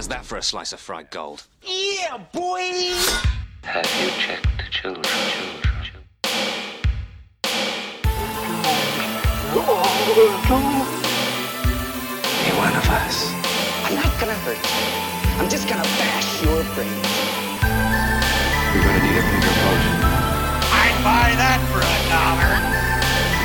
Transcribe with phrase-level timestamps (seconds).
[0.00, 1.46] How's that for a slice of fried gold?
[1.60, 2.72] Yeah, boy!
[3.64, 5.04] Have you checked the children?
[5.04, 6.04] children, children?
[12.32, 13.28] Be one of us.
[13.84, 15.36] I'm not gonna hurt you.
[15.36, 17.12] I'm just gonna bash your brains.
[18.72, 19.84] You're gonna need a bigger boat.
[20.80, 22.56] I'd buy that for a dollar.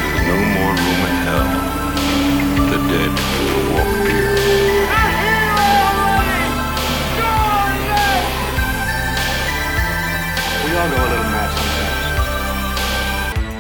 [0.08, 1.52] There's no more room in hell.
[2.72, 3.12] The dead
[3.44, 4.25] will walk here.
[10.76, 11.50] We all go a little mad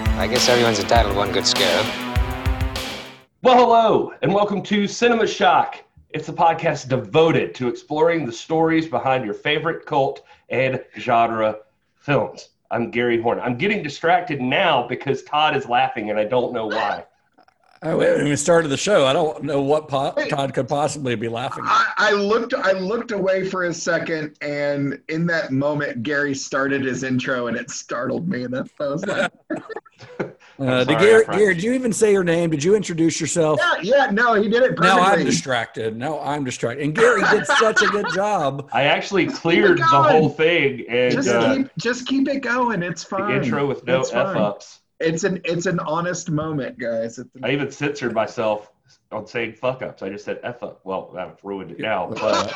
[0.03, 0.19] sometimes.
[0.19, 1.81] I guess everyone's entitled to one good scare.
[3.41, 5.81] Well, hello, and welcome to Cinema Shock.
[6.09, 11.59] It's a podcast devoted to exploring the stories behind your favorite cult and genre
[11.95, 12.49] films.
[12.69, 13.39] I'm Gary Horn.
[13.39, 17.05] I'm getting distracted now because Todd is laughing, and I don't know why.
[17.81, 19.05] Oh, we haven't even started the show.
[19.05, 21.70] I don't know what po- Todd could possibly be laughing at.
[21.70, 26.83] I, I looked I looked away for a second and in that moment Gary started
[26.83, 29.31] his intro and it startled me and that's I was like
[30.58, 32.50] Uh, did sorry, Gary, Gary, did you even say your name?
[32.50, 33.59] Did you introduce yourself?
[33.61, 35.97] Yeah, yeah, no, he did it Now I'm distracted.
[35.97, 36.85] Now I'm distracted.
[36.85, 38.69] And Gary did such a good job.
[38.73, 42.83] I actually cleared the whole thing and just uh, keep just keep it going.
[42.83, 43.44] It's the fine.
[43.44, 44.80] intro with no f ups.
[44.99, 47.19] It's an it's an honest moment, guys.
[47.19, 48.71] It's I even censored myself
[49.11, 50.01] on saying fuck ups.
[50.01, 50.81] I just said f up.
[50.83, 52.07] Well, I've ruined it now.
[52.07, 52.53] But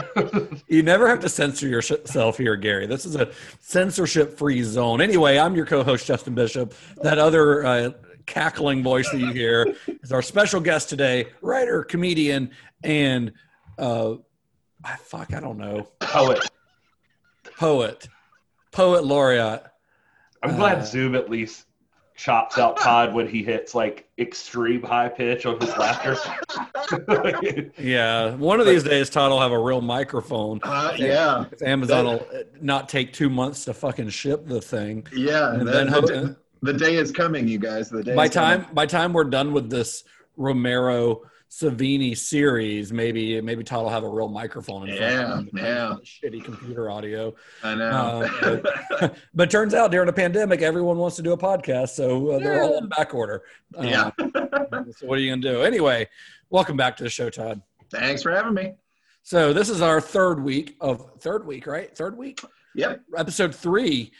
[0.68, 2.86] You never have to censor yourself here, Gary.
[2.86, 3.30] This is a
[3.60, 5.00] censorship free zone.
[5.00, 6.74] Anyway, I'm your co host, Justin Bishop.
[7.02, 7.90] That other uh,
[8.26, 12.50] cackling voice that you hear is our special guest today, writer, comedian,
[12.82, 13.32] and
[13.78, 14.14] uh,
[14.84, 16.48] ah, fuck, I don't know, poet.
[17.58, 18.08] poet,
[18.70, 19.64] poet laureate.
[20.42, 21.66] I'm glad Uh, Zoom at least
[22.14, 26.16] chops out Todd when he hits like extreme high pitch on his laughter.
[27.78, 30.60] Yeah, one of these days, Todd will have a real microphone.
[30.62, 35.06] uh, yeah, If Amazon will uh, not take two months to fucking ship the thing.
[35.14, 35.52] yeah.
[35.54, 37.88] And the, then the, ho- day- the day is coming, you guys.
[37.88, 38.60] The day by is coming.
[38.64, 40.04] time by time we're done with this
[40.36, 44.88] Romero Savini series, maybe maybe Todd will have a real microphone.
[44.88, 45.50] In front Yeah, of him.
[45.52, 45.94] yeah.
[46.02, 47.34] Shitty computer audio.
[47.62, 47.90] I know.
[47.90, 48.60] Uh,
[48.98, 52.38] but, but turns out during the pandemic, everyone wants to do a podcast, so uh,
[52.38, 53.42] they're all in back order.
[53.78, 54.10] Uh, yeah.
[54.96, 55.62] So what are you gonna do?
[55.62, 56.08] Anyway,
[56.48, 57.60] welcome back to the show, Todd.
[57.90, 58.72] Thanks for having me.
[59.22, 61.94] So this is our third week of third week, right?
[61.94, 62.40] Third week.
[62.74, 63.02] Yep.
[63.16, 64.12] episode three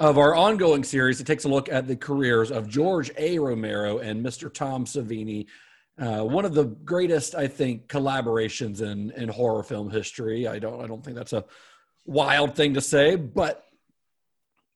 [0.00, 1.20] of our ongoing series.
[1.20, 3.38] It takes a look at the careers of George A.
[3.38, 4.52] Romero and Mr.
[4.52, 5.46] Tom Savini.
[6.00, 10.48] Uh, one of the greatest, I think, collaborations in in horror film history.
[10.48, 11.44] I don't, I don't think that's a
[12.06, 13.66] wild thing to say, but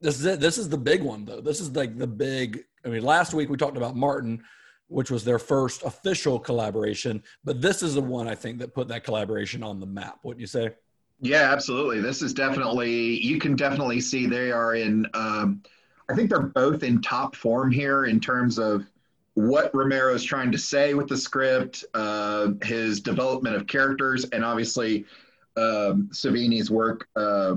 [0.02, 0.38] this is it.
[0.38, 1.40] This is the big one, though.
[1.40, 2.64] This is like the big.
[2.84, 4.44] I mean, last week we talked about Martin,
[4.88, 8.88] which was their first official collaboration, but this is the one I think that put
[8.88, 10.18] that collaboration on the map.
[10.24, 10.72] Wouldn't you say?
[11.20, 12.02] Yeah, absolutely.
[12.02, 12.92] This is definitely
[13.24, 15.06] you can definitely see they are in.
[15.14, 15.62] Um,
[16.10, 18.84] I think they're both in top form here in terms of
[19.34, 25.04] what Romero's trying to say with the script, uh, his development of characters, and obviously
[25.56, 27.56] um, Savini's work uh,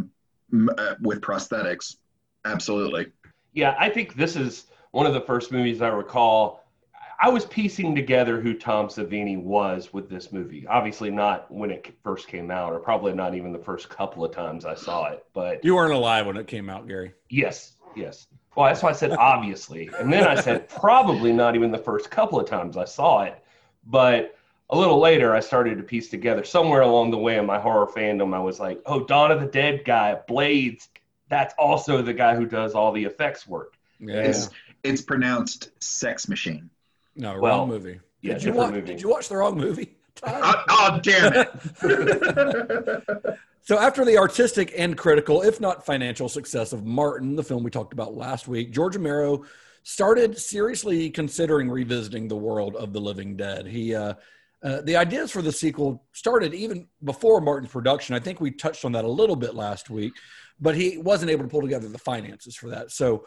[0.52, 1.98] m- uh, with prosthetics.
[2.46, 3.08] Absolutely.
[3.54, 6.64] Yeah, I think this is one of the first movies I recall.
[7.20, 10.68] I was piecing together who Tom Savini was with this movie.
[10.68, 14.32] Obviously, not when it first came out, or probably not even the first couple of
[14.32, 15.26] times I saw it.
[15.34, 17.14] But You weren't alive when it came out, Gary.
[17.30, 18.28] yes, yes.
[18.58, 19.88] Well, that's why I said obviously.
[20.00, 23.40] And then I said probably not even the first couple of times I saw it.
[23.86, 24.36] But
[24.72, 27.86] a little later, I started to piece together somewhere along the way in my horror
[27.86, 28.34] fandom.
[28.34, 30.90] I was like, oh, Dawn of the Dead guy, Blades.
[31.30, 33.76] That's also the guy who does all the effects work.
[34.00, 34.22] Yeah.
[34.22, 34.50] It's
[34.84, 36.72] it's pronounced sex machine.
[37.16, 38.00] no, well, wrong movie.
[38.22, 38.72] yeah, did you watch?
[38.72, 38.88] movie.
[38.88, 39.96] Did you watch the wrong movie?
[40.16, 40.64] Todd?
[40.70, 41.50] Oh, oh damn it!
[43.68, 47.70] So after the artistic and critical, if not financial success of Martin, the film we
[47.70, 49.44] talked about last week, George Romero
[49.84, 53.68] started seriously considering revisiting the world of the living dead.
[53.68, 54.14] He uh,
[54.64, 58.16] uh, the ideas for the sequel started even before Martin's production.
[58.16, 60.14] I think we touched on that a little bit last week,
[60.62, 62.92] but he wasn't able to pull together the finances for that.
[62.92, 63.26] So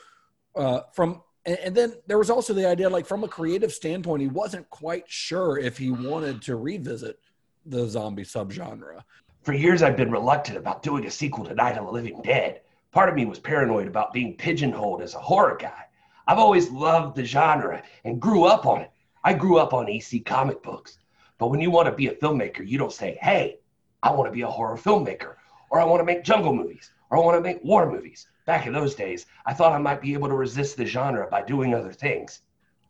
[0.57, 4.23] uh, from and, and then there was also the idea, like from a creative standpoint,
[4.23, 7.19] he wasn't quite sure if he wanted to revisit
[7.67, 9.03] the zombie subgenre.
[9.43, 12.61] For years, I've been reluctant about doing a sequel to Night of the Living Dead.
[12.93, 15.85] Part of me was paranoid about being pigeonholed as a horror guy.
[16.27, 18.91] I've always loved the genre and grew up on it.
[19.25, 20.99] I grew up on EC comic books.
[21.39, 23.61] But when you want to be a filmmaker, you don't say, hey,
[24.03, 25.37] I want to be a horror filmmaker,
[25.71, 28.27] or I want to make jungle movies, or I want to make war movies.
[28.45, 31.43] Back in those days, I thought I might be able to resist the genre by
[31.43, 32.43] doing other things.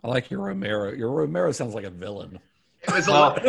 [0.03, 0.93] I like your Romero.
[0.93, 2.41] Your Romero sounds like a villain.
[2.82, 3.44] It was a lot.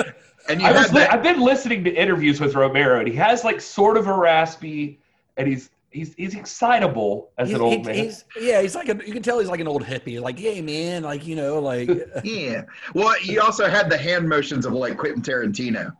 [0.50, 3.44] And you I was li- I've been listening to interviews with Romero, and he has
[3.44, 5.00] like sort of a raspy,
[5.38, 7.96] and he's he's he's excitable as He's- an old he- man.
[7.96, 10.20] he's- yeah, he's like a, you can tell he's like an old hippie.
[10.20, 11.90] Like, yeah, man, like you know, like
[12.24, 12.64] yeah.
[12.94, 15.96] Well, you also had the hand motions of like Quentin Tarantino.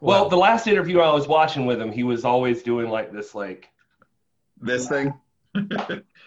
[0.00, 3.34] well, the last interview I was watching with him, he was always doing like this,
[3.34, 3.70] like
[4.60, 5.14] This thing.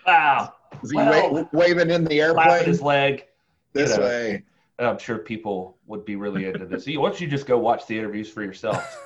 [0.07, 3.25] wow, Is he Well, wa- waving in the slapping airplane his leg.
[3.73, 4.03] this you know.
[4.03, 4.43] way?
[4.79, 6.87] And I'm sure people would be really into this.
[6.87, 8.97] Why don't you just go watch the interviews for yourself?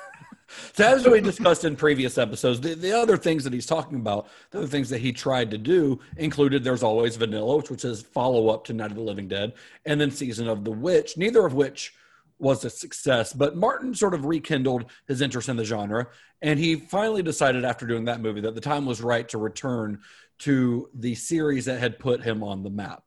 [0.73, 4.27] So as we discussed in previous episodes, the, the other things that he's talking about,
[4.51, 8.03] the other things that he tried to do included There's Always Vanilla, which was his
[8.03, 9.53] follow up to Night of the Living Dead,
[9.85, 11.95] and then Season of the Witch, neither of which
[12.37, 13.33] was a success.
[13.33, 16.07] But Martin sort of rekindled his interest in the genre,
[16.43, 20.01] and he finally decided after doing that movie that the time was right to return
[20.39, 23.03] to the series that had put him on the map.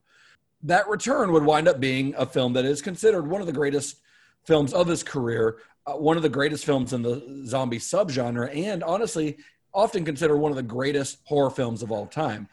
[0.62, 3.97] That return would wind up being a film that is considered one of the greatest
[4.44, 8.82] films of his career, uh, one of the greatest films in the zombie subgenre, and
[8.82, 9.38] honestly,
[9.75, 12.49] often considered one of the greatest horror films of all time.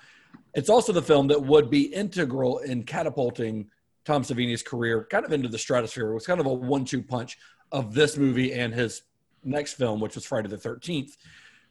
[0.54, 3.70] It's also the film that would be integral in catapulting
[4.06, 6.12] Tom Savini's career kind of into the stratosphere.
[6.12, 7.38] It was kind of a one two punch
[7.72, 9.04] of this movie and his
[9.44, 11.18] next film, which was Friday the 13th.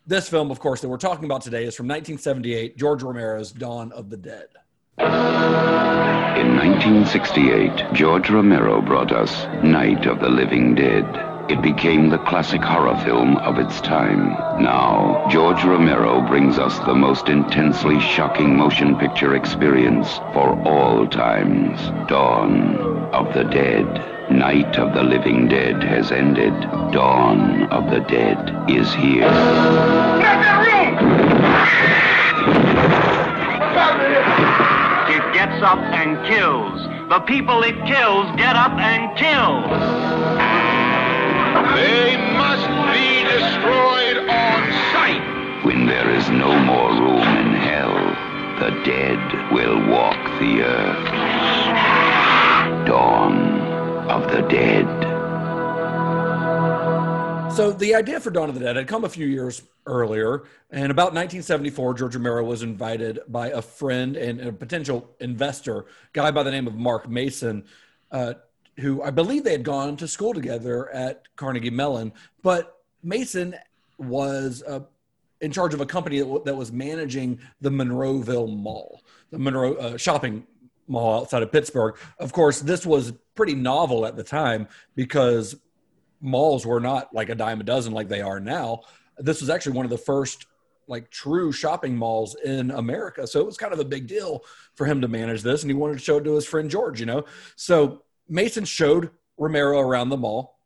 [0.07, 3.93] This film, of course, that we're talking about today is from 1978, George Romero's Dawn
[3.93, 4.49] of the Dead.
[4.99, 11.05] In 1968, George Romero brought us Night of the Living Dead.
[11.49, 14.31] It became the classic horror film of its time.
[14.63, 21.81] Now, George Romero brings us the most intensely shocking motion picture experience for all times.
[22.09, 22.77] Dawn
[23.13, 24.31] of the Dead.
[24.31, 26.53] Night of the Living Dead has ended.
[26.93, 29.29] Dawn of the Dead is here.
[34.05, 34.12] It
[35.63, 36.83] gets up and kills.
[37.09, 39.63] The people it kills get up and kill.
[41.77, 45.65] They must be destroyed on sight.
[45.65, 47.95] When there is no more room in hell,
[48.61, 51.07] the dead will walk the earth.
[52.87, 53.61] Dawn
[54.11, 55.12] of the Dead.
[57.55, 60.91] So the idea for Dawn of the Dead had come a few years earlier, and
[60.91, 65.85] about 1974, George Romero was invited by a friend and a potential investor,
[66.15, 67.65] guy by the name of Mark Mason,
[68.11, 68.35] uh,
[68.79, 72.15] who I believe they had gone to school together at Carnegie Mellon.
[72.43, 73.55] But Mason
[73.99, 74.81] was uh,
[75.43, 79.97] in charge of a company that, that was managing the Monroeville Mall, the Monroe uh,
[79.99, 80.47] shopping
[80.89, 81.97] mall outside of Pittsburgh.
[82.19, 85.57] Of course, this was pretty novel at the time because
[86.23, 88.83] malls were not like a dime a dozen like they are now.
[89.19, 90.47] This was actually one of the first
[90.87, 93.27] like true shopping malls in America.
[93.27, 95.75] So it was kind of a big deal for him to manage this and he
[95.75, 97.25] wanted to show it to his friend George, you know.
[97.57, 100.59] So Mason showed Romero around the mall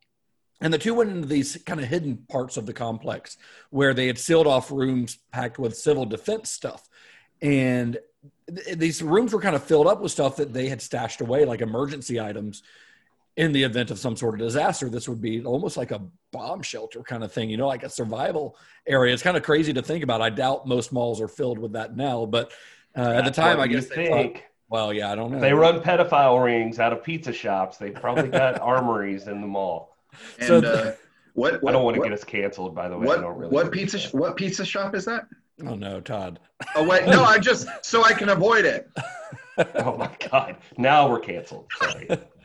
[0.60, 3.36] and the two went into these kind of hidden parts of the complex
[3.70, 6.88] where they had sealed off rooms packed with civil defense stuff.
[7.42, 7.98] And
[8.48, 11.44] th- these rooms were kind of filled up with stuff that they had stashed away
[11.44, 12.62] like emergency items
[13.36, 16.00] in the event of some sort of disaster, this would be almost like a
[16.32, 18.56] bomb shelter kind of thing, you know, like a survival
[18.86, 19.12] area.
[19.12, 20.22] It's kind of crazy to think about.
[20.22, 22.52] I doubt most malls are filled with that now, but
[22.96, 25.38] uh, at the time, I guess they thought, well, yeah, I don't know.
[25.40, 27.76] They run pedophile rings out of pizza shops.
[27.76, 29.96] They probably got armories in the mall.
[30.38, 30.94] And So- uh,
[31.34, 31.68] what, what?
[31.68, 33.04] I don't want to what, get us canceled, by the way.
[33.04, 33.20] I What?
[33.20, 33.98] don't really What pizza?
[33.98, 35.26] sh- What pizza shop is that?
[35.66, 36.38] Oh no, Todd.
[36.74, 38.88] Oh wait, no, I just so I can avoid it.
[39.74, 40.56] Oh my god!
[40.76, 41.66] Now we're canceled.
[41.80, 42.08] Sorry.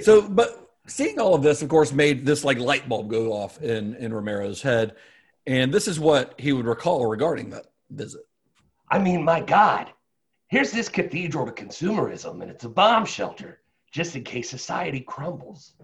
[0.00, 3.60] So, but seeing all of this, of course, made this like light bulb go off
[3.62, 4.96] in in Romero's head,
[5.46, 8.22] and this is what he would recall regarding that visit.
[8.88, 9.90] I mean, my God,
[10.48, 13.60] here's this cathedral to consumerism, and it's a bomb shelter
[13.90, 15.74] just in case society crumbles.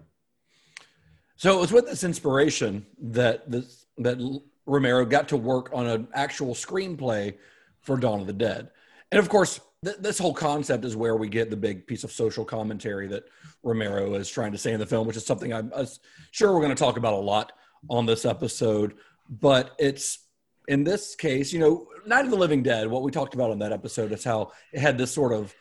[1.35, 4.17] So it was with this inspiration that this, that
[4.65, 7.35] Romero got to work on an actual screenplay
[7.81, 8.69] for Dawn of the Dead,
[9.11, 12.11] and of course, th- this whole concept is where we get the big piece of
[12.11, 13.25] social commentary that
[13.63, 15.85] Romero is trying to say in the film, which is something I'm uh,
[16.31, 17.53] sure we're going to talk about a lot
[17.89, 18.95] on this episode.
[19.29, 20.19] But it's
[20.67, 22.87] in this case, you know, Night of the Living Dead.
[22.87, 25.53] What we talked about on that episode is how it had this sort of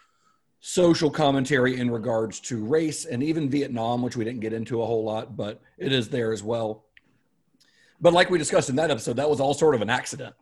[0.60, 4.86] social commentary in regards to race and even Vietnam, which we didn't get into a
[4.86, 6.84] whole lot, but it is there as well.
[8.00, 10.34] But like we discussed in that episode, that was all sort of an accident.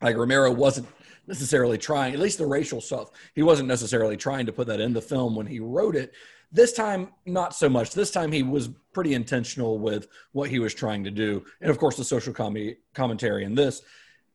[0.00, 0.86] Like Romero wasn't
[1.26, 4.92] necessarily trying, at least the racial stuff, he wasn't necessarily trying to put that in
[4.92, 6.12] the film when he wrote it.
[6.50, 7.92] This time, not so much.
[7.92, 11.44] This time, he was pretty intentional with what he was trying to do.
[11.60, 13.82] And of course, the social com- commentary in this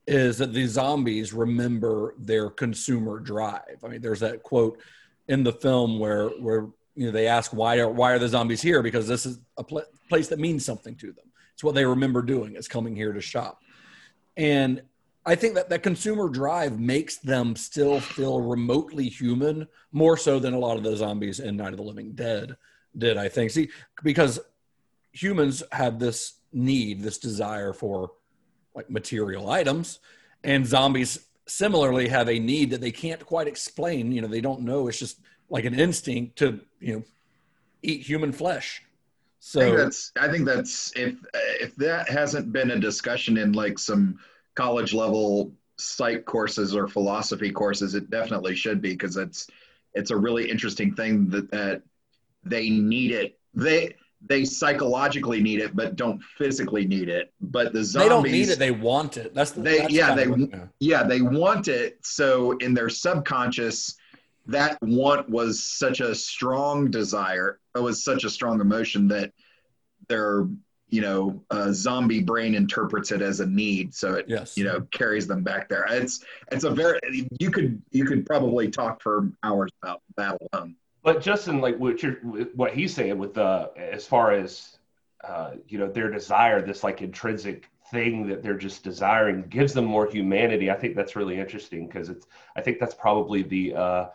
[0.07, 3.83] is that the zombies remember their consumer drive.
[3.83, 4.79] I mean, there's that quote
[5.27, 8.61] in the film where where you know they ask why are why are the zombies
[8.61, 11.25] here because this is a pl- place that means something to them.
[11.53, 12.55] It's what they remember doing.
[12.55, 13.61] It's coming here to shop,
[14.37, 14.81] and
[15.27, 20.53] I think that that consumer drive makes them still feel remotely human more so than
[20.53, 22.55] a lot of the zombies in Night of the Living Dead
[22.97, 23.17] did.
[23.17, 23.69] I think see
[24.03, 24.39] because
[25.11, 28.11] humans have this need, this desire for
[28.73, 29.99] like material items,
[30.45, 34.13] and zombies similarly have a need that they can't quite explain.
[34.13, 34.87] You know, they don't know.
[34.87, 35.19] It's just
[35.49, 37.03] like an instinct to you know
[37.83, 38.81] eat human flesh.
[39.41, 41.15] So I think that's I think that's if
[41.59, 44.19] if that hasn't been a discussion in like some
[44.57, 49.47] college level psych courses or philosophy courses, it definitely should be because it's
[49.93, 51.83] it's a really interesting thing that that
[52.43, 53.39] they need it.
[53.53, 53.95] They
[54.25, 57.31] they psychologically need it, but don't physically need it.
[57.39, 59.33] But the zombies they don't need it; they want it.
[59.35, 60.65] That's the, they that's yeah they what- yeah.
[60.79, 61.99] yeah they want it.
[62.01, 63.95] So in their subconscious,
[64.47, 67.59] that want was such a strong desire.
[67.75, 69.31] It was such a strong emotion that
[70.09, 70.47] their
[70.89, 73.93] you know uh, zombie brain interprets it as a need.
[73.93, 74.57] So it Yes.
[74.57, 75.85] you know carries them back there.
[75.89, 76.99] It's it's a very
[77.39, 80.75] you could you could probably talk for hours about that alone.
[81.03, 82.15] But Justin, like what you're,
[82.55, 84.77] what he's saying with the, as far as,
[85.23, 89.85] uh, you know, their desire, this like intrinsic thing that they're just desiring, gives them
[89.85, 90.69] more humanity.
[90.69, 92.27] I think that's really interesting because it's,
[92.57, 94.05] I think that's probably the, uh,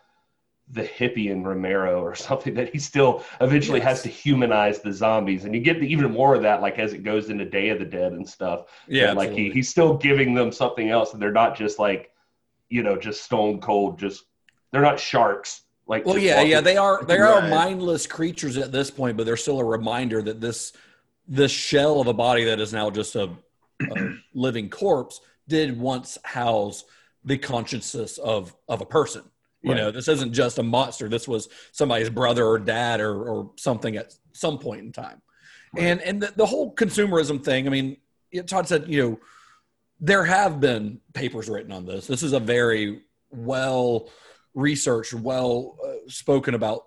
[0.72, 5.44] the hippie in Romero or something that he still eventually has to humanize the zombies,
[5.44, 7.84] and you get even more of that like as it goes into Day of the
[7.84, 8.66] Dead and stuff.
[8.88, 12.10] Yeah, And, like he, he's still giving them something else, and they're not just like,
[12.70, 14.24] you know, just stone cold, just
[14.72, 15.62] they're not sharks.
[15.86, 17.50] Like Well, yeah, walking- yeah, they are they are Right.
[17.50, 20.72] mindless creatures at this point, but they're still a reminder that this
[21.28, 23.28] this shell of a body that is now just a,
[23.90, 26.84] a living corpse did once house
[27.24, 29.22] the consciousness of of a person.
[29.62, 29.76] You Right.
[29.78, 31.08] know, this isn't just a monster.
[31.08, 35.22] This was somebody's brother or dad or or something at some point in time.
[35.76, 37.66] And and the, the whole consumerism thing.
[37.66, 37.96] I mean,
[38.46, 39.20] Todd said, you know,
[40.00, 42.06] there have been papers written on this.
[42.06, 44.10] This is a very well
[44.54, 46.86] researched, well uh, spoken about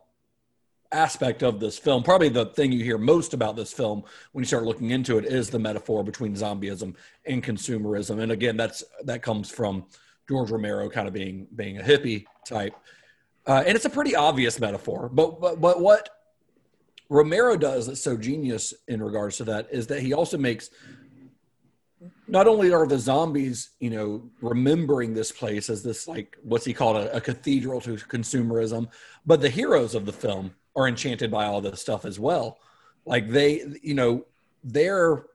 [0.91, 2.03] aspect of this film.
[2.03, 4.03] Probably the thing you hear most about this film
[4.33, 8.21] when you start looking into it is the metaphor between zombieism and consumerism.
[8.21, 9.85] And again, that's that comes from
[10.27, 12.75] George Romero kind of being being a hippie type.
[13.47, 15.09] Uh, and it's a pretty obvious metaphor.
[15.11, 16.09] But, but but what
[17.09, 20.69] Romero does that's so genius in regards to that is that he also makes
[22.27, 26.73] not only are the zombies, you know, remembering this place as this like what's he
[26.73, 28.87] called a, a cathedral to consumerism,
[29.25, 32.59] but the heroes of the film are enchanted by all this stuff as well.
[33.05, 34.25] Like they, you know,
[34.63, 35.25] they're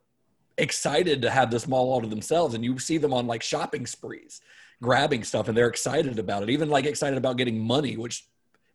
[0.59, 3.87] excited to have this mall all to themselves, and you see them on like shopping
[3.87, 4.41] sprees,
[4.83, 6.51] grabbing stuff, and they're excited about it.
[6.51, 8.27] Even like excited about getting money, which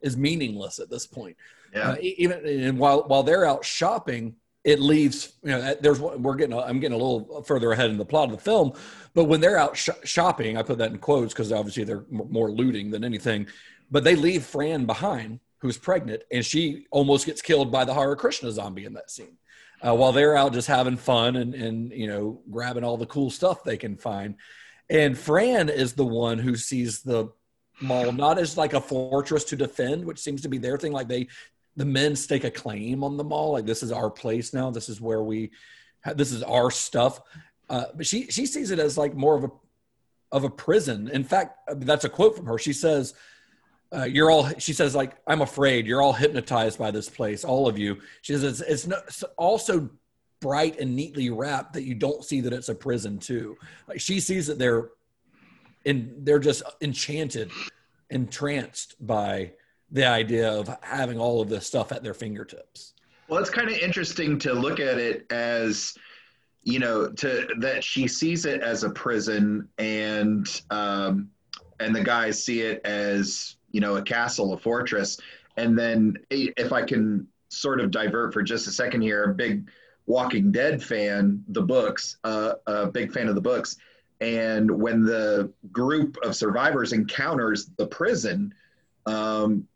[0.01, 1.35] is meaningless at this point.
[1.73, 1.91] Yeah.
[1.91, 6.57] Uh, even and while while they're out shopping, it leaves you know there's we're getting
[6.57, 8.73] I'm getting a little further ahead in the plot of the film,
[9.13, 12.51] but when they're out sh- shopping, I put that in quotes because obviously they're more
[12.51, 13.47] looting than anything,
[13.91, 18.15] but they leave Fran behind, who's pregnant, and she almost gets killed by the Hare
[18.15, 19.37] Krishna zombie in that scene.
[19.85, 23.29] Uh, while they're out just having fun and and you know grabbing all the cool
[23.29, 24.35] stuff they can find,
[24.89, 27.29] and Fran is the one who sees the
[27.81, 30.91] mall not as like a fortress to defend, which seems to be their thing.
[30.91, 31.27] Like they,
[31.75, 33.51] the men stake a claim on the mall.
[33.51, 34.69] Like this is our place now.
[34.71, 35.51] This is where we,
[36.15, 37.21] this is our stuff.
[37.69, 39.51] Uh, but she she sees it as like more of a
[40.31, 41.09] of a prison.
[41.09, 42.59] In fact, that's a quote from her.
[42.59, 43.15] She says,
[43.91, 47.67] uh, "You're all." She says, "Like I'm afraid you're all hypnotized by this place, all
[47.67, 49.89] of you." She says, "It's, it's, no, it's also
[50.41, 54.19] bright and neatly wrapped that you don't see that it's a prison too." Like she
[54.19, 54.89] sees that they're
[55.85, 57.51] and they're just enchanted,
[58.09, 59.51] entranced by
[59.91, 62.93] the idea of having all of this stuff at their fingertips.
[63.27, 65.95] Well, it's kind of interesting to look at it as,
[66.63, 71.29] you know, to that she sees it as a prison, and um,
[71.79, 75.19] and the guys see it as you know a castle, a fortress,
[75.57, 79.69] and then if I can sort of divert for just a second here, a big
[80.07, 83.77] Walking Dead fan, the books, uh, a big fan of the books,
[84.21, 88.53] and when the group of survivors encounters the prison.
[89.05, 89.67] Um,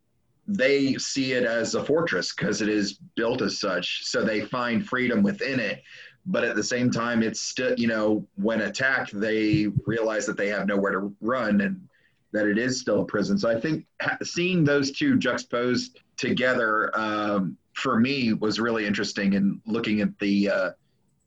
[0.50, 4.06] they see it as a fortress because it is built as such.
[4.06, 5.84] So they find freedom within it.
[6.26, 10.48] But at the same time, it's still, you know, when attacked, they realize that they
[10.48, 11.88] have nowhere to run and
[12.32, 13.38] that it is still a prison.
[13.38, 13.86] So I think
[14.24, 20.50] seeing those two juxtaposed together um, for me was really interesting in looking at the
[20.50, 20.70] uh,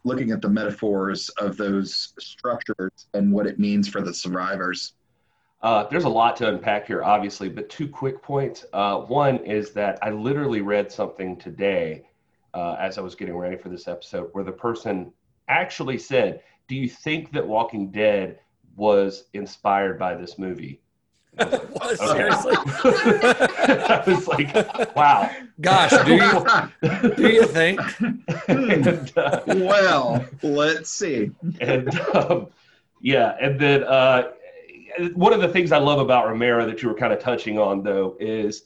[0.05, 4.95] looking at the metaphors of those structures and what it means for the survivors.
[5.63, 8.65] Uh, there's a lot to unpack here, obviously, but two quick points.
[8.73, 12.05] Uh, one is that I literally read something today
[12.53, 15.13] uh, as I was getting ready for this episode where the person
[15.49, 18.41] actually said, Do you think that Walking Dead
[18.75, 20.82] was inspired by this movie?
[21.35, 22.55] What, seriously?
[22.57, 25.31] I was like, wow.
[25.61, 27.81] Gosh, do you do you think?
[28.49, 31.31] And, uh, well, let's see.
[31.61, 32.49] and um,
[33.01, 34.33] yeah, and then uh,
[35.15, 37.83] one of the things I love about Romero that you were kind of touching on,
[37.83, 38.65] though, is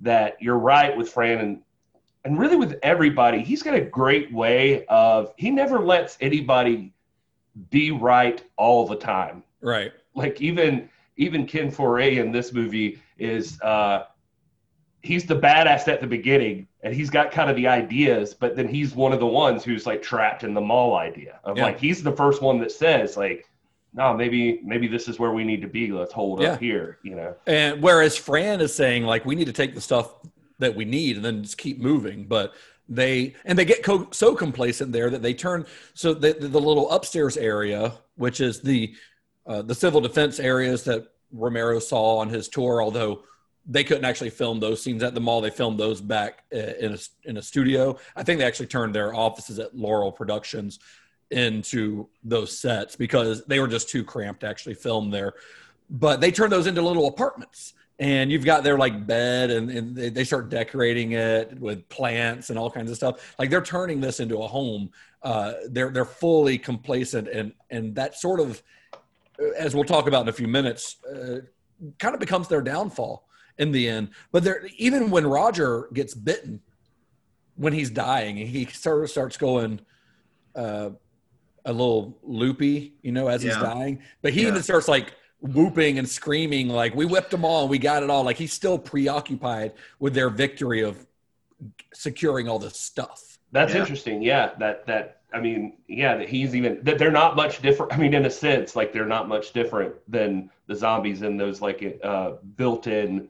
[0.00, 1.62] that you're right with Fran and
[2.24, 3.42] and really with everybody.
[3.42, 6.92] He's got a great way of he never lets anybody
[7.70, 9.44] be right all the time.
[9.60, 9.92] Right.
[10.14, 14.04] Like even even Ken Foree in this movie is uh,
[15.02, 18.68] he's the badass at the beginning and he's got kind of the ideas, but then
[18.68, 21.64] he's one of the ones who's like trapped in the mall idea of Yeah.
[21.64, 23.48] like he's the first one that says like,
[23.94, 25.90] no, maybe maybe this is where we need to be.
[25.90, 26.52] Let's hold Yeah.
[26.52, 27.34] up here, you know.
[27.46, 30.12] And whereas Fran is saying like we need to take the stuff
[30.58, 32.54] that we need and then just keep moving, but
[32.88, 36.60] they and they get co- so complacent there that they turn so the, the, the
[36.60, 38.94] little upstairs area, which is the
[39.46, 43.22] uh, the civil defense areas that Romero saw on his tour, although
[43.66, 45.40] they couldn't actually film those scenes at the mall.
[45.40, 47.98] They filmed those back uh, in a, in a studio.
[48.14, 50.78] I think they actually turned their offices at Laurel Productions
[51.30, 55.34] into those sets because they were just too cramped to actually film there.
[55.90, 57.74] But they turned those into little apartments.
[57.98, 62.50] And you've got their like bed, and, and they, they start decorating it with plants
[62.50, 63.34] and all kinds of stuff.
[63.38, 64.90] Like they're turning this into a home.
[65.22, 68.62] Uh, they're they're fully complacent, and and that sort of,
[69.56, 71.38] as we'll talk about in a few minutes, uh,
[71.98, 73.28] kind of becomes their downfall
[73.58, 74.10] in the end.
[74.32, 76.60] But there, even when Roger gets bitten,
[77.56, 79.80] when he's dying, he sort of starts going
[80.54, 80.90] uh,
[81.64, 84.02] a little loopy, you know, as he's dying.
[84.22, 84.48] But he Yeah.
[84.48, 88.08] even starts like whooping and screaming, like "We whipped them all, and we got it
[88.10, 91.06] all." Like he's still preoccupied with their victory of
[91.92, 93.38] securing all this stuff.
[93.52, 93.80] That's Yeah.
[93.80, 94.22] interesting.
[94.22, 97.92] Yeah, that that I mean, yeah, that he's even that they're not much different.
[97.92, 101.60] I mean, in a sense, like they're not much different than the zombies in those
[101.60, 103.28] like uh, built-in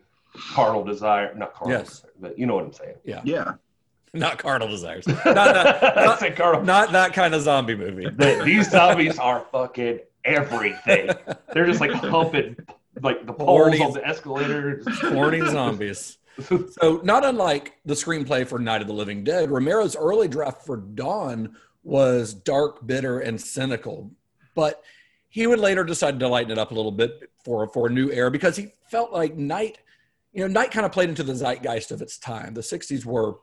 [0.53, 1.89] carnal desire, not carnal, Yes.
[2.01, 2.97] desire, but you know what I'm saying.
[3.05, 3.23] Yeah.
[3.25, 3.53] Yeah,
[4.15, 5.07] not carnal desires.
[5.25, 6.63] Not, not, not, carnal.
[6.63, 8.05] not that kind of zombie movie.
[8.11, 11.11] The- these zombies are fucking everything.
[11.53, 12.57] They're just like humping
[13.03, 14.83] like the poles Horny- on the escalator.
[15.01, 16.19] Horny zombies.
[16.81, 20.77] So, not unlike the screenplay for Night of the Living Dead, Romero's early draft for
[20.77, 24.11] Dawn was dark, bitter, and cynical.
[24.57, 24.83] But
[25.29, 28.11] he would later decide to lighten it up a little bit for, for a new
[28.11, 29.79] era because he felt like Night,
[30.33, 32.55] you know, Night kind of played into the zeitgeist of its time.
[32.55, 33.37] The 60s were,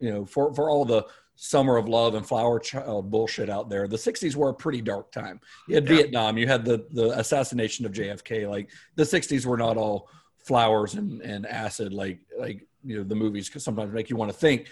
[0.00, 3.68] you know, for, for all the summer of love and flower child uh, bullshit out
[3.68, 5.38] there, the 60s were a pretty dark time.
[5.68, 5.96] You had Yeah.
[5.96, 8.48] Vietnam, you had the, the assassination of JFK.
[8.48, 13.14] Like the 60s were not all flowers and, and acid like like you know the
[13.14, 14.66] movies sometimes make you want to think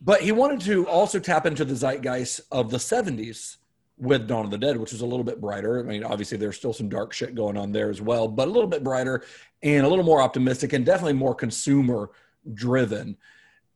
[0.00, 3.56] but he wanted to also tap into the zeitgeist of the 70s
[3.98, 5.80] with Dawn of the Dead, which was a little bit brighter.
[5.80, 8.50] I mean, obviously there's still some dark shit going on there as well, but a
[8.50, 9.24] little bit brighter
[9.62, 12.10] and a little more optimistic and definitely more consumer
[12.52, 13.16] driven.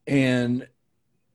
[0.07, 0.69] And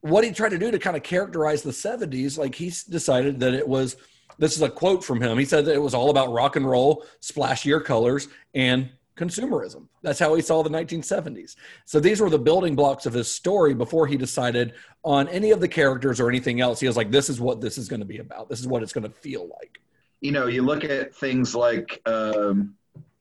[0.02, 3.56] what he tried to do to kind of characterize the 70s, like he decided that
[3.56, 3.98] it was
[4.38, 5.38] this is a quote from him.
[5.38, 9.88] He said that it was all about rock and roll, splashier colors, and consumerism.
[10.02, 11.56] That's how he saw the 1970s.
[11.86, 14.74] So these were the building blocks of his story before he decided
[15.04, 16.80] on any of the characters or anything else.
[16.80, 18.50] He was like, this is what this is going to be about.
[18.50, 19.80] This is what it's going to feel like.
[20.22, 22.76] You know, you look at things like um,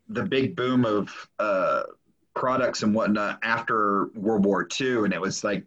[0.09, 1.85] the big boom of uh,
[2.35, 5.65] products and whatnot after World War II, and it was like,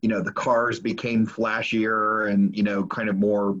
[0.00, 3.58] you know, the cars became flashier and, you know, kind of more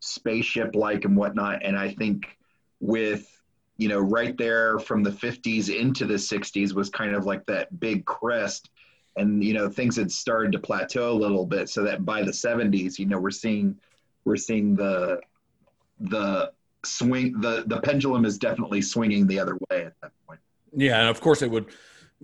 [0.00, 1.62] spaceship like and whatnot.
[1.62, 2.36] And I think
[2.80, 3.26] with
[3.76, 7.80] you know, right there from the 50s into the 60s was kind of like that
[7.80, 8.70] big crest.
[9.16, 12.30] And, you know, things had started to plateau a little bit so that by the
[12.30, 13.76] 70s, you know, we're seeing,
[14.24, 15.20] we're seeing the,
[16.00, 16.52] the
[16.84, 20.40] swing, the, the pendulum is definitely swinging the other way at that point.
[20.72, 21.00] Yeah.
[21.00, 21.66] And of course it would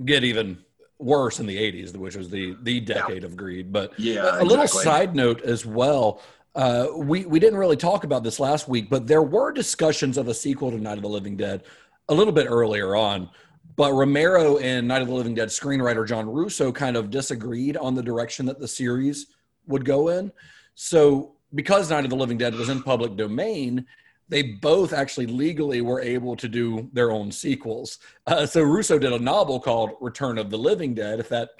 [0.04, 0.58] get even
[0.98, 3.72] worse in the 80s, which was the, the decade of greed.
[3.72, 4.84] But Yeah, a little exactly.
[4.84, 6.20] side note as well.
[6.54, 10.28] Uh, we we didn't really talk about this last week, but there were discussions of
[10.28, 11.62] a sequel to Night of the Living Dead
[12.08, 13.30] a little bit earlier on.
[13.76, 17.94] But Romero and Night of the Living Dead screenwriter John Russo kind of disagreed on
[17.94, 19.28] the direction that the series
[19.66, 20.32] would go in.
[20.74, 23.86] So because Night of the Living Dead was in public domain,
[24.28, 27.98] they both actually legally were able to do their own sequels.
[28.26, 31.20] Uh, so Russo did a novel called Return of the Living Dead.
[31.20, 31.50] If that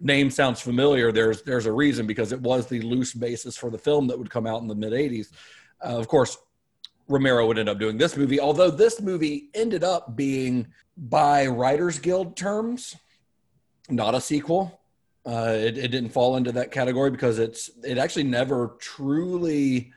[0.00, 3.78] name sounds familiar, there's there's a reason because it was the loose basis for the
[3.78, 5.28] film that would come out in the mid '80s.
[5.84, 6.36] Uh, of course,
[7.08, 8.40] Romero would end up doing this movie.
[8.40, 12.96] Although this movie ended up being, by Writers Guild terms,
[13.88, 14.80] not a sequel.
[15.26, 19.92] Uh, it, it didn't fall into that category because it's it actually never truly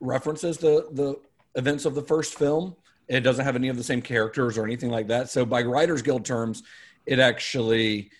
[0.00, 1.16] references the the
[1.54, 2.74] events of the first film.
[3.06, 5.30] It doesn't have any of the same characters or anything like that.
[5.30, 6.62] So by Writers Guild terms,
[7.06, 8.10] it actually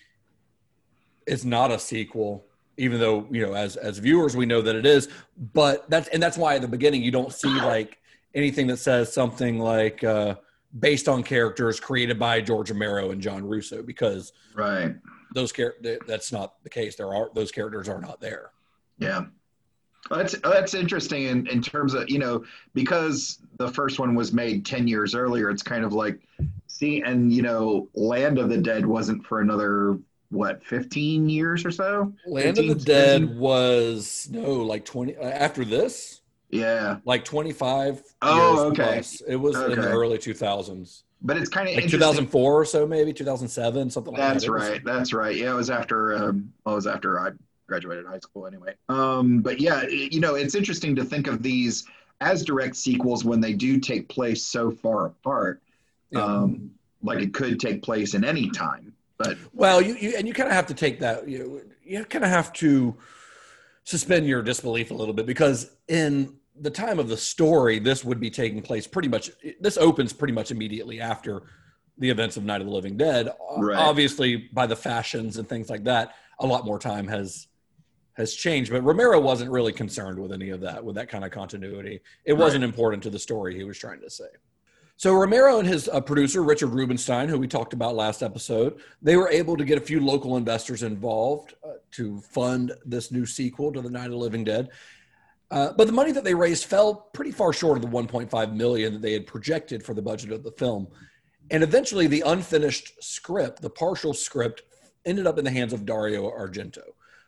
[1.29, 2.45] is not a sequel,
[2.77, 5.07] even though you know as as viewers we know that it is.
[5.53, 7.97] But that's and that's why at the beginning you don't see like
[8.35, 10.35] anything that says something like uh,
[10.79, 14.95] based on characters created by George Romero and John Russo because Right.
[15.33, 16.95] those char- th- that's not the case.
[16.95, 18.51] There are those characters are not there.
[18.97, 19.25] Yeah.
[20.09, 24.65] That's that's interesting in, in terms of you know because the first one was made
[24.65, 25.49] ten years earlier.
[25.51, 26.19] It's kind of like
[26.67, 31.71] see and you know Land of the Dead wasn't for another what fifteen years or
[31.71, 32.13] so.
[32.25, 33.39] Land of 15, the Dead 17?
[33.39, 38.01] was no like twenty uh, after this, Yeah, like twenty five.
[38.21, 39.01] Oh, okay.
[39.27, 42.59] It was in the early two thousands, but it's kind of like two thousand four
[42.59, 44.51] or so, maybe two thousand seven, something like That's that.
[44.51, 44.83] Was- right.
[44.83, 45.35] That's right.
[45.35, 46.15] Yeah, it was after.
[46.15, 47.31] Um, well, it was after I
[47.67, 48.73] graduated high school, anyway.
[48.87, 51.85] Um, but yeah, it- you know, it's interesting to think of these
[52.21, 55.61] as direct sequels when they do take place so far apart.
[56.11, 56.23] Yeah.
[56.23, 60.33] Um, like it could take place in any time, but Well, you, you and you
[60.33, 61.27] kind of have to take that.
[61.27, 62.95] You you kind of have to
[63.83, 68.19] suspend your disbelief a little bit because in the time of the story, this would
[68.19, 69.29] be taking place pretty much.
[69.59, 71.43] This opens pretty much immediately after
[71.97, 73.29] the events of Night of the Living Dead.
[73.57, 73.77] Right.
[73.77, 77.47] Obviously, by the fashions and things like that, a lot more time has
[78.13, 78.71] has changed.
[78.71, 82.01] But Romero wasn't really concerned with any of that, with that kind of continuity.
[82.25, 84.25] It wasn't important to the story he was trying to say.
[84.99, 89.15] So Romero and his uh, producer Richard Rubinstein, who we talked about last episode, they
[89.15, 93.71] were able to get a few local investors involved uh, to fund this new sequel
[93.71, 94.67] to the Night of the Living Dead.
[95.51, 98.91] Uh, but the money that they raised fell pretty far short of the 1.5 million
[98.91, 100.85] that they had projected for the budget of the film.
[101.49, 104.63] And eventually, the unfinished script, the partial script,
[105.05, 106.83] ended up in the hands of Dario Argento.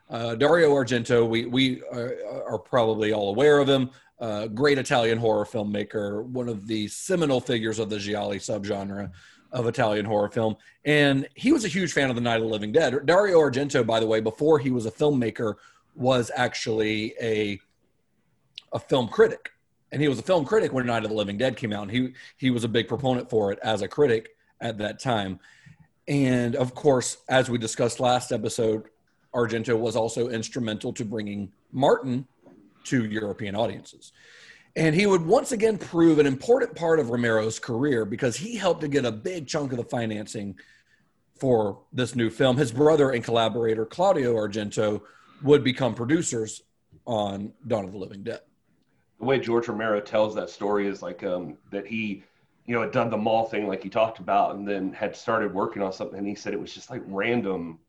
[0.10, 3.91] Uh, Dario Argento, we we are, are probably all aware of him.
[4.53, 9.12] Great Italian horror filmmaker, one of the seminal figures of the giallo subgenre
[9.51, 10.55] of Italian horror film,
[10.86, 13.05] and he was a huge fan of the Night of the Living Dead.
[13.05, 15.55] Dario Argento, by the way, before he was a filmmaker,
[15.95, 17.60] was actually a
[18.73, 19.51] a film critic,
[19.91, 21.91] and he was a film critic when Night of the Living Dead came out, and
[21.91, 24.29] he he was a big proponent for it as a critic
[24.62, 25.39] at that time.
[26.07, 28.86] And of course, as we discussed last episode,
[29.34, 32.27] Argento was also instrumental to bringing Martin
[32.86, 34.12] to European audiences.
[34.76, 38.82] And he would once again prove an important part of Romero's career because he helped
[38.82, 40.58] to get a big chunk of the financing
[41.38, 42.56] for this new film.
[42.56, 45.02] His brother and collaborator, Claudio Argento,
[45.44, 46.62] would become producers
[47.06, 48.41] on Dawn of the Living Dead.
[49.20, 52.24] the way George Romero tells that story is like um, that he,
[52.65, 55.54] you know, had done the mall thing like he talked about, and then had started
[55.54, 56.20] working on something.
[56.20, 57.80] And he said it was just like random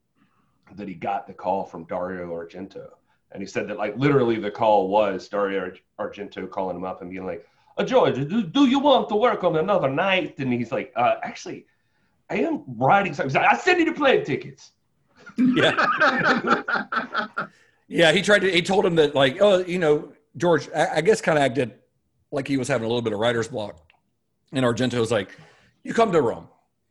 [0.74, 2.88] that he got the call from Dario Argento,
[3.32, 7.02] and he said that like literally the call was Dario Ar- Argento calling him up
[7.02, 7.46] and being like,
[7.78, 11.16] uh, "George, do, do you want to work on another night?" And he's like, uh,
[11.22, 11.66] "Actually,
[12.30, 13.34] I am writing something.
[13.34, 14.72] Like, I send you the plane tickets."
[15.38, 15.86] Yeah.
[17.92, 18.50] Yeah, he tried to.
[18.50, 21.74] He told him that, like, oh, you know, George, I, I guess, kind of acted
[22.30, 23.92] like he was having a little bit of writer's block,
[24.52, 25.36] and Argento was like,
[25.84, 26.48] "You come to Rome.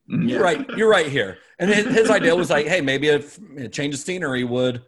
[0.08, 0.64] You're right.
[0.78, 3.22] You're right here." And his, his idea was like, "Hey, maybe a,
[3.58, 4.84] a change of scenery would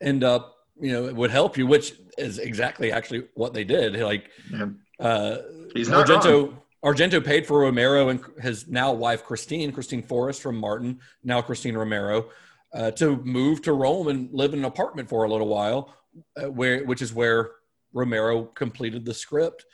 [0.00, 3.96] end up, you know, would help you," which is exactly actually what they did.
[3.96, 4.66] Like, Yeah.
[5.00, 5.38] uh,
[5.74, 6.54] He's not Argento.
[6.84, 11.76] Argento paid for Romero and his now wife Christine, Christine Forrest from Martin, now Christine
[11.76, 12.30] Romero,
[12.72, 15.92] uh, to move to Rome and live in an apartment for a little while,
[16.36, 17.50] uh, where which is where
[17.92, 19.64] Romero completed the script.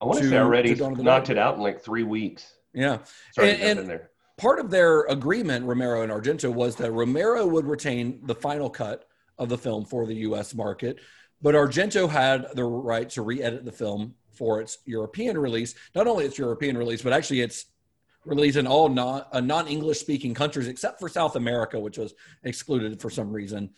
[0.00, 1.36] I want to To- say already to Dawn of the knocked Dead.
[1.36, 2.54] it out in like three weeks.
[2.74, 2.98] Yeah,
[3.34, 4.10] Sorry And- to jump and- in there.
[4.36, 9.06] part of their agreement, Romero and Argento, was that Romero would retain the final cut
[9.40, 10.54] of the film for the U.S.
[10.54, 11.00] market,
[11.42, 15.74] but Argento had the right to re-edit the film for its European release.
[15.94, 17.66] Not only its European release, but actually its
[18.24, 23.00] release in all non, uh, non-English speaking countries except for South America, which was excluded
[23.00, 23.70] for some reason.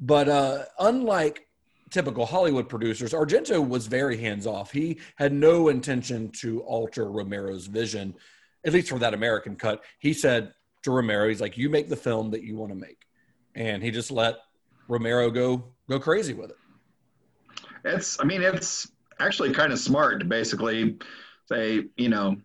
[0.00, 1.46] But uh, unlike
[1.90, 4.72] typical Hollywood producers, Argento was very hands off.
[4.72, 8.14] He had no intention to alter Romero's vision,
[8.64, 9.84] at least for that American cut.
[9.98, 13.06] He said to Romero, he's like, "You make the film that you want to make,"
[13.54, 14.36] and he just let
[14.90, 16.56] Romero go go crazy with it.
[17.84, 20.98] It's, I mean, it's actually kind of smart to basically
[21.48, 22.36] say, you know,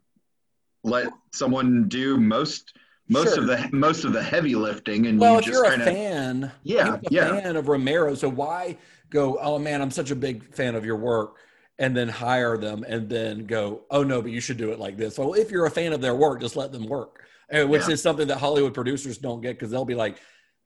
[0.84, 2.74] let someone do most
[3.10, 3.42] most Sure.
[3.42, 5.88] of the most of the heavy lifting, and Well, you if you're a kind of
[5.88, 7.42] fan, Yeah, you're a yeah.
[7.42, 8.78] fan of Romero, so why
[9.10, 9.38] go?
[9.42, 11.38] Oh man, I'm such a big fan of your work,
[11.80, 14.98] and then hire them and then go, oh no, but you should do it like
[14.98, 15.16] this.
[15.16, 17.94] So if you're a fan of their work, just let them work, which Yeah.
[17.94, 20.18] is something that Hollywood producers don't get because they'll be like,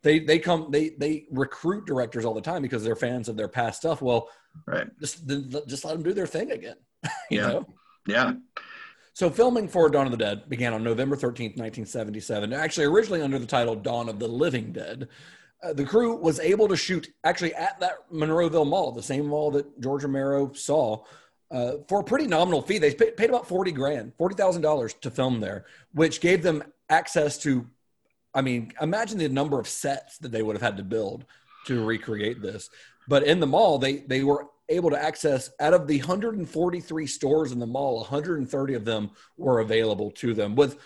[0.03, 3.47] they they come they they recruit directors all the time because they're fans of their
[3.47, 4.01] past stuff.
[4.01, 4.29] Well,
[4.65, 4.87] Right.
[4.99, 6.75] just then just let them do their thing again.
[7.29, 7.47] you Yeah.
[7.47, 7.65] know.
[8.07, 8.33] Yeah.
[9.13, 13.37] So filming for Dawn of the Dead began on November 13th, 1977, actually originally under
[13.37, 15.07] the title Dawn of the Living Dead.
[15.61, 19.51] Uh, the crew was able to shoot actually at that Monroeville Mall, the same mall
[19.51, 21.03] that George Romero saw,
[21.51, 22.77] uh, for a pretty nominal fee.
[22.77, 27.67] They paid, paid about 40 grand, $40,000 to film there, which gave them access to,
[28.33, 31.25] I mean, imagine the number of sets that they would have had to build
[31.67, 32.69] to recreate this.
[33.07, 37.51] But in the mall, they, they were able to access out of the 143 stores
[37.51, 40.77] in the mall 130 of them were available to them with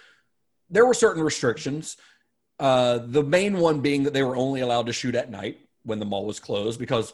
[0.69, 1.97] there were certain restrictions
[2.59, 5.99] uh, the main one being that they were only allowed to shoot at night when
[5.99, 7.13] the mall was closed because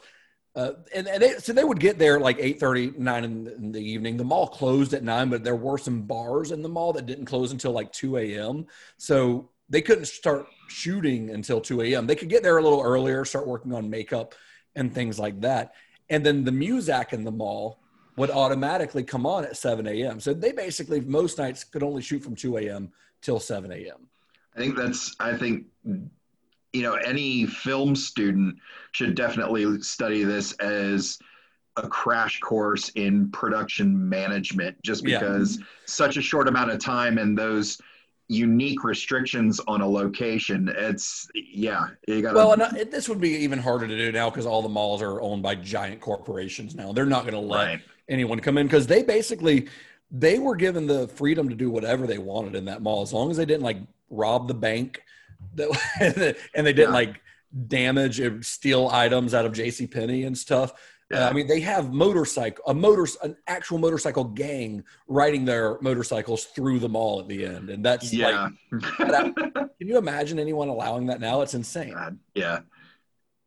[0.55, 3.71] uh, and, and they, so they would get there like 8 9 in, the- in
[3.71, 6.93] the evening the mall closed at 9 but there were some bars in the mall
[6.93, 12.07] that didn't close until like 2 a.m so they couldn't start shooting until 2 a.m
[12.07, 14.35] they could get there a little earlier start working on makeup
[14.75, 15.73] and things like that
[16.09, 17.79] and then the Muzak in the mall
[18.17, 20.19] would automatically come on at 7 a.m.
[20.19, 22.91] So they basically most nights could only shoot from 2 a.m.
[23.21, 24.07] till 7 a.m.
[24.55, 28.55] I think that's, I think, you know, any film student
[28.91, 31.17] should definitely study this as
[31.77, 35.19] a crash course in production management, just Yeah.
[35.19, 37.77] because such a short amount of time and those
[38.29, 40.71] unique restrictions on a location.
[40.77, 42.35] It's, yeah, you got.
[42.35, 45.01] Well, and uh, this would be even harder to do now because all the malls
[45.01, 46.93] are owned by giant corporations now.
[46.93, 47.81] They're not going to let Right.
[48.07, 49.67] anyone come in because they basically
[50.11, 53.29] they were given the freedom to do whatever they wanted in that mall as long
[53.29, 53.77] as they didn't like
[54.09, 55.01] rob the bank
[55.55, 56.93] that, and they didn't Yeah.
[56.93, 57.21] like
[57.67, 59.87] damage and steal items out of J.C.
[59.87, 60.73] Penney and stuff.
[61.11, 61.27] Yeah.
[61.27, 66.79] I mean, they have motorcycle, a motor, an actual motorcycle gang riding their motorcycles through
[66.79, 68.49] the mall at the end, and that's yeah.
[68.69, 71.41] like, can you imagine anyone allowing that now?
[71.41, 71.93] It's insane.
[71.93, 72.59] God, yeah.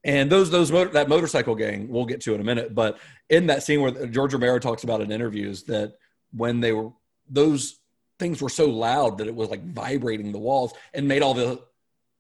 [0.03, 2.99] And those those motor, that motorcycle gang we'll get to in a minute, but
[3.29, 5.95] in that scene where George Romero talks about in interviews that
[6.33, 6.91] when they were
[7.29, 7.79] those
[8.19, 11.61] things were so loud that it was like vibrating the walls and made all the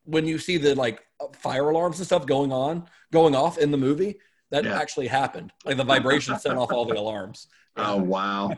[0.04, 1.02] when you see the like
[1.34, 4.18] fire alarms and stuff going on going off in the movie
[4.52, 4.78] that Yeah.
[4.78, 8.52] actually happened like the vibration set off all the alarms Oh, wow.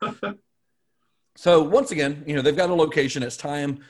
[1.36, 3.22] So once again, you know, they've got a location.
[3.22, 3.80] It's time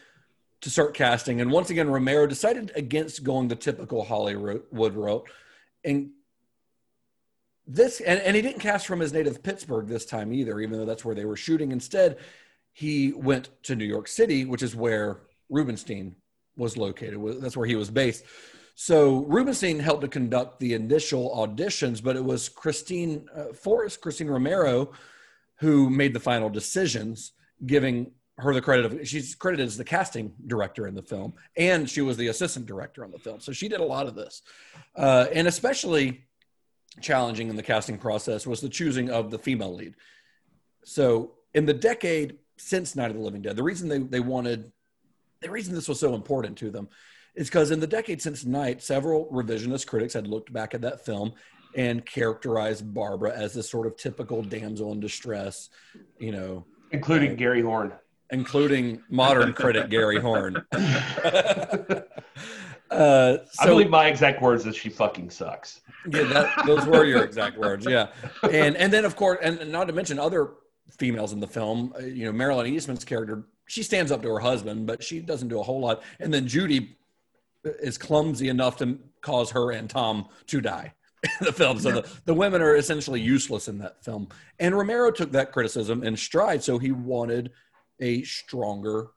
[0.60, 1.40] to start casting.
[1.40, 5.28] And once again, Romero decided against going the typical Hollywood route.
[5.84, 6.10] And
[7.66, 10.84] this, and, and he didn't cast from his native Pittsburgh this time either, even though
[10.86, 11.72] that's where they were shooting.
[11.72, 12.18] Instead,
[12.72, 16.14] he went to New York City, which is where Rubinstein
[16.56, 17.18] was located.
[17.40, 18.24] That's where he was based.
[18.74, 24.28] So Rubinstein helped to conduct the initial auditions, but it was Christine uh, Forrest, Christine
[24.28, 24.92] Romero,
[25.56, 27.32] who made the final decisions,
[27.66, 31.88] giving her the credit of she's credited as the casting director in the film, and
[31.88, 33.40] she was the assistant director on the film.
[33.40, 34.42] So she did a lot of this,
[34.96, 36.24] uh, and especially
[37.00, 39.94] challenging in the casting process was the choosing of the female lead.
[40.84, 44.72] So in the decade since Night of the Living Dead, the reason they they wanted,
[45.40, 46.88] the reason this was so important to them,
[47.34, 51.04] is because in the decade since Night, several revisionist critics had looked back at that
[51.04, 51.32] film
[51.74, 55.70] and characterized Barbara as this sort of typical damsel in distress,
[56.18, 57.92] you know, including Gary Horn.
[58.30, 60.56] including modern critic Gary Horn.
[62.90, 65.80] uh, I believe my exact words is she fucking sucks.
[66.10, 67.86] yeah, that, those were your exact words.
[67.86, 68.08] Yeah,
[68.42, 70.50] and and then of course, and not to mention other
[70.98, 71.94] females in the film.
[71.96, 75.48] uh, You know, Marilyn Eastman's character, she stands up to her husband, but she doesn't
[75.48, 76.02] do a whole lot.
[76.20, 76.98] And then Judy
[77.64, 80.94] is clumsy enough to cause her and Tom to die
[81.40, 81.78] in the film.
[81.78, 84.28] So the, the women are essentially useless in that film.
[84.58, 86.62] And Romero took that criticism in stride.
[86.62, 87.52] So he wanted
[88.00, 89.10] a stronger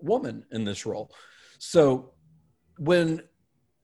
[0.00, 1.10] woman in this role.
[1.58, 2.12] So
[2.78, 3.22] when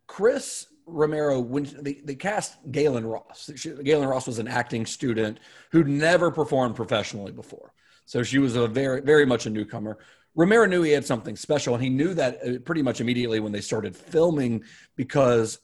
[0.07, 5.39] Chris Romero, when they, they cast Gaylen Ross, she, Gaylen Ross was an acting student
[5.71, 7.73] who'd never performed professionally before.
[8.07, 9.99] So she was a very, very much a newcomer.
[10.39, 13.51] Romero knew he had something special, and he knew that uh, pretty much immediately when
[13.51, 14.63] they started filming
[14.95, 15.59] because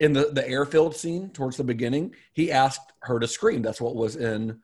[0.00, 3.60] in the, the airfield scene towards the beginning, he asked her to scream.
[3.60, 4.58] That's what was in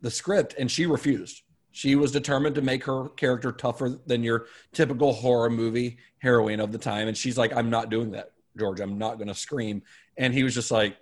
[0.00, 1.42] the script, and she refused.
[1.70, 6.72] She was determined to make her character tougher than your typical horror movie heroine of
[6.72, 7.06] the time.
[7.06, 8.80] And she's like, I'm not doing that, George.
[8.80, 9.82] I'm not going to scream.
[10.16, 10.96] And he was just like,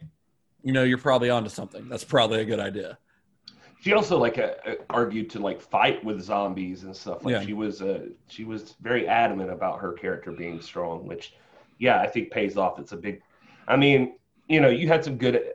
[0.63, 1.89] you know, you're probably onto something.
[1.89, 2.99] That's probably a good idea.
[3.81, 7.25] She also like uh, uh, argued to like fight with zombies and stuff.
[7.25, 7.43] Like Yeah.
[7.43, 11.35] she was uh, she was very adamant about her character being strong, which
[11.79, 12.79] yeah, I think pays off.
[12.79, 13.23] It's a big.
[13.67, 14.17] I mean,
[14.49, 15.53] you know, you had some good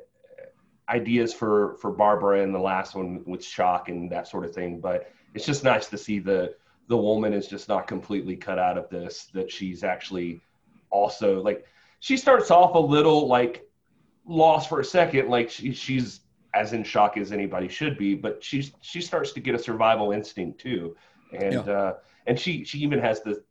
[0.89, 4.79] ideas for for Barbara in the last one with shock and that sort of thing.
[4.79, 6.55] But it's just nice to see the
[6.87, 9.25] the woman is just not completely cut out of this.
[9.33, 10.41] That she's actually
[10.89, 11.65] also like
[11.99, 13.69] she starts off a little like
[14.27, 16.21] lost for a second, like she, she's
[16.55, 20.11] as in shock as anybody should be, but she's she starts to get a survival
[20.11, 20.95] instinct too,
[21.31, 21.59] and Yeah.
[21.61, 21.93] uh,
[22.27, 23.43] and she she even has the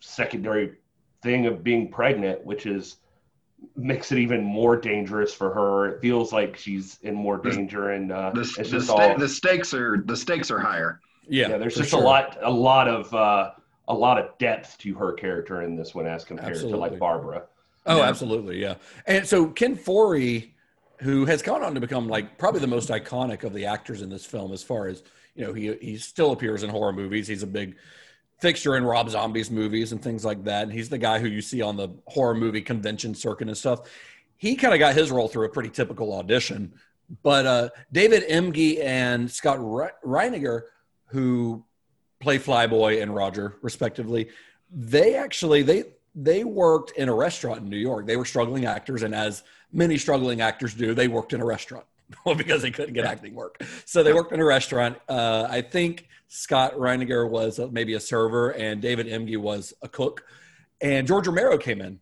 [0.00, 0.74] secondary
[1.22, 2.96] thing of being pregnant, which is
[3.76, 5.88] makes it even more dangerous for her.
[5.94, 9.18] It feels like she's in more danger, and uh, The, it's the, just sta- all
[9.18, 11.00] the stakes are the stakes are higher.
[11.28, 11.58] Yeah, yeah.
[11.58, 12.00] There's just sure.
[12.00, 13.52] a lot a lot of uh,
[13.88, 17.44] a lot of depth to her character in this one as compared to like Barbara.
[17.86, 18.04] Oh, Yeah.
[18.04, 18.76] absolutely, yeah.
[19.06, 20.51] And so Ken Foree,
[21.02, 24.08] who has gone on to become like probably the most iconic of the actors in
[24.08, 25.02] this film, as far as
[25.34, 27.26] you know, he he still appears in horror movies.
[27.26, 27.76] He's a big
[28.38, 30.64] fixture in Rob Zombie's movies and things like that.
[30.64, 33.88] And he's the guy who you see on the horror movie convention circuit and stuff.
[34.36, 36.74] He kind of got his role through a pretty typical audition.
[37.22, 40.62] But uh, David Emge and Scott Re- Reiniger,
[41.06, 41.64] who
[42.20, 44.30] play Flyboy and Roger respectively,
[44.70, 48.06] they actually they they worked in a restaurant in New York.
[48.06, 51.86] They were struggling actors, and as many struggling actors do, they worked in a restaurant
[52.36, 53.62] because they couldn't get acting work.
[53.86, 54.98] So they worked in a restaurant.
[55.08, 59.88] Uh, I think Scott Reiniger was uh, maybe a server, and David Emge was a
[59.88, 60.24] cook.
[60.80, 62.00] And George Romero came in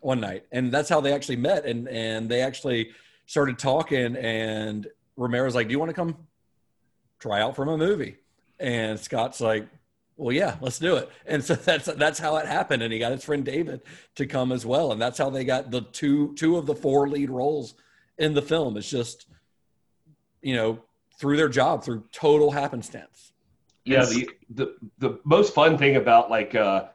[0.00, 1.66] one night, and that's how they actually met.
[1.66, 2.90] And and they actually
[3.26, 4.16] started talking.
[4.16, 6.16] And Romero's like, "Do you want to come
[7.18, 8.16] try out for a movie?"
[8.58, 9.66] And Scott's like,
[10.20, 11.08] well, yeah, let's do it.
[11.26, 12.82] And so that's that's how it happened.
[12.82, 13.80] And he got his friend David
[14.16, 14.92] to come as well.
[14.92, 17.74] And that's how they got the two two of the four lead roles
[18.18, 18.76] in the film.
[18.76, 19.26] It's just,
[20.42, 20.80] you know,
[21.18, 23.32] through their job, through total happenstance.
[23.84, 26.88] Yeah, the, the the most fun thing about like uh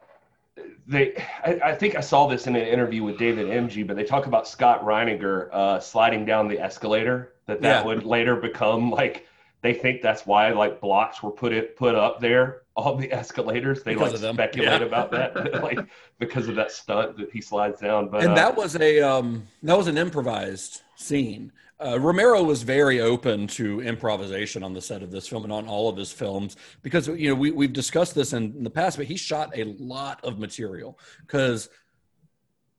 [0.87, 4.03] they I, I think I saw this in an interview with David Emge, but they
[4.03, 7.85] talk about Scott Reiniger uh sliding down the escalator, that that Yeah.
[7.85, 9.25] would later become like
[9.61, 13.83] they think that's why like blocks were put it put up there on the escalators.
[13.83, 14.87] They Because like speculate Yeah.
[14.87, 15.79] about that, like
[16.19, 18.09] because of that stunt that he slides down.
[18.09, 21.51] But and uh, that was a um, that was an improvised scene.
[21.77, 25.67] Uh, Romero was very open to improvisation on the set of this film and on
[25.67, 28.97] all of his films because you know we we've discussed this in, in the past,
[28.97, 31.69] but he shot a lot of material because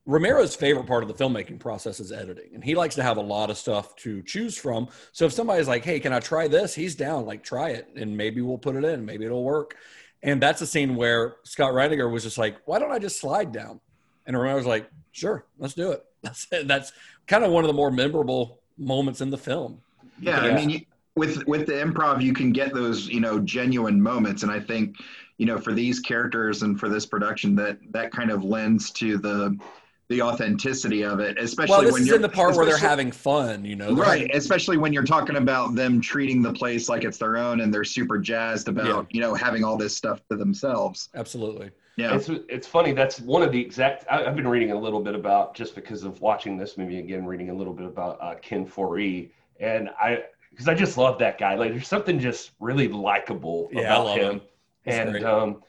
[0.06, 3.22] Romero's favorite part of the filmmaking process is editing, and he likes to have a
[3.22, 4.88] lot of stuff to choose from.
[5.10, 8.16] So if somebody's like, "Hey, can I try this?" He's down, like, try it, and
[8.16, 9.76] maybe we'll put it in, maybe it'll work.
[10.22, 13.50] And that's a scene where Scott Reiniger was just like, "Why don't I just slide
[13.50, 13.80] down?"
[14.26, 16.92] And Romero's like, "Sure, let's do it." That's that's
[17.28, 19.80] kind of one of the more memorable moments in the film.
[20.18, 24.42] Yeah, I mean, with with the improv, you can get those you know genuine moments,
[24.42, 24.96] and I think
[25.38, 29.18] you know for these characters and for this production, that that kind of lends to
[29.18, 29.56] the
[30.08, 32.76] the authenticity of it, especially Well, this when is you're in the part where they're
[32.78, 33.86] having fun, you know.
[33.94, 37.36] They're right having- especially when you're talking about them treating the place like it's their
[37.36, 39.02] own and they're super jazzed about Yeah.
[39.10, 41.70] you know having all this stuff to themselves Absolutely.
[41.96, 42.92] yeah It's it's funny.
[42.92, 44.04] That's one of the exact.
[44.10, 47.24] I, I've been reading a little bit about just because of watching this movie again,
[47.26, 51.36] reading a little bit about uh, Ken Foree, and I because I just love that
[51.38, 51.54] guy.
[51.54, 54.40] Like, there's something just really likable Yeah, I about love him, him.
[54.86, 55.24] And great.
[55.24, 55.62] um,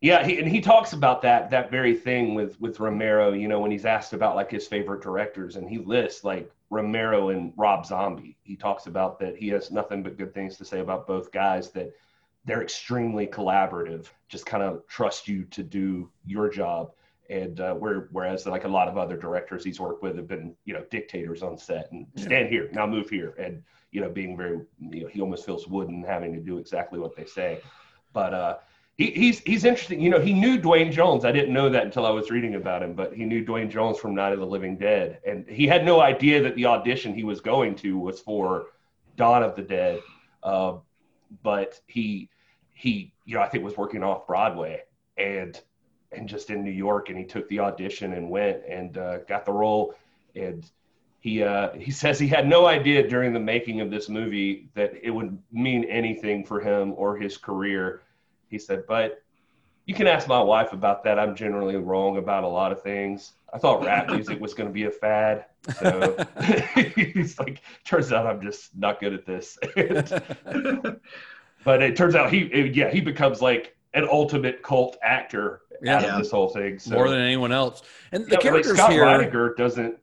[0.00, 3.32] yeah, he, and he talks about that that very thing with with Romero.
[3.32, 7.30] You know, when he's asked about like his favorite directors, and he lists like Romero
[7.30, 8.36] and Rob Zombie.
[8.42, 11.70] He talks about that he has nothing but good things to say about both guys.
[11.70, 11.92] That
[12.44, 16.92] they're extremely collaborative just kind of trust you to do your job
[17.28, 20.54] and uh, where, whereas like a lot of other directors he's worked with have been
[20.64, 24.36] you know dictators on set and stand here now move here and you know being
[24.36, 27.60] very you know he almost feels wooden having to do exactly what they say
[28.12, 28.56] but uh
[28.96, 30.00] he, he's he's interesting.
[30.00, 31.24] You know he knew duane jones.
[31.24, 33.98] I didn't know that until i was reading about him but he knew duane jones
[33.98, 35.20] from night of the living dead.
[35.26, 38.68] And he had no idea that the audition he was going to was for
[39.16, 40.00] dawn of the dead.
[40.42, 40.76] Uh,
[41.42, 42.30] but he
[42.72, 44.82] he you know i think was working off broadway
[45.18, 45.60] and
[46.12, 49.44] and just in new york and he took the audition and went and uh, got
[49.44, 49.94] the role.
[50.34, 50.64] And
[51.20, 54.94] he uh, he says he had no idea during the making of this movie that
[55.02, 58.02] it would mean anything for him or his career
[58.48, 59.22] he said but
[59.86, 63.32] you can ask my wife about that i'm generally wrong about a lot of things
[63.52, 65.46] i thought rap music was going to be a fad
[65.80, 66.16] so
[66.94, 69.58] he's like turns out i'm just not good at this
[71.64, 76.04] but it turns out he it- yeah he becomes like an ultimate cult actor out
[76.04, 77.82] of this whole thing so More than anyone else.
[78.12, 79.96] And the Yeah, but, like, characters Scott here, Reiniger doesn't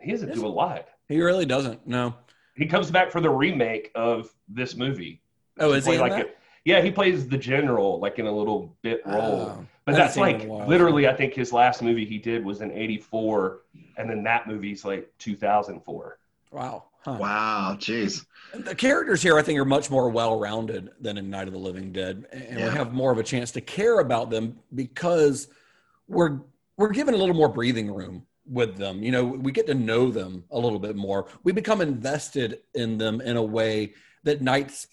[0.00, 1.86] he doesn't do a lot he really doesn't.
[1.86, 2.14] No.
[2.56, 5.22] he comes back for the remake of this movie
[5.58, 6.35] Oh, To is he in like that?
[6.66, 9.94] A- yeah he plays the general like in a little bit oh, role Oh, but
[9.94, 10.68] that's like in a while.
[10.68, 13.60] literally i think his last movie he did was in 84
[13.96, 16.18] and then that movie's like 2004
[16.52, 16.84] Wow.
[17.04, 17.18] time.
[17.18, 18.24] Wow, jeez.
[18.54, 21.92] The characters here, I think, are much more well-rounded than in Night of the Living
[21.92, 22.68] Dead, and Yeah.
[22.70, 25.48] we have more of a chance to care about them because
[26.08, 26.38] we're
[26.78, 29.02] we're given a little more breathing room with them.
[29.02, 31.26] You know, we get to know them a little bit more.
[31.42, 33.94] We become invested in them in a way
[34.24, 34.86] that Night's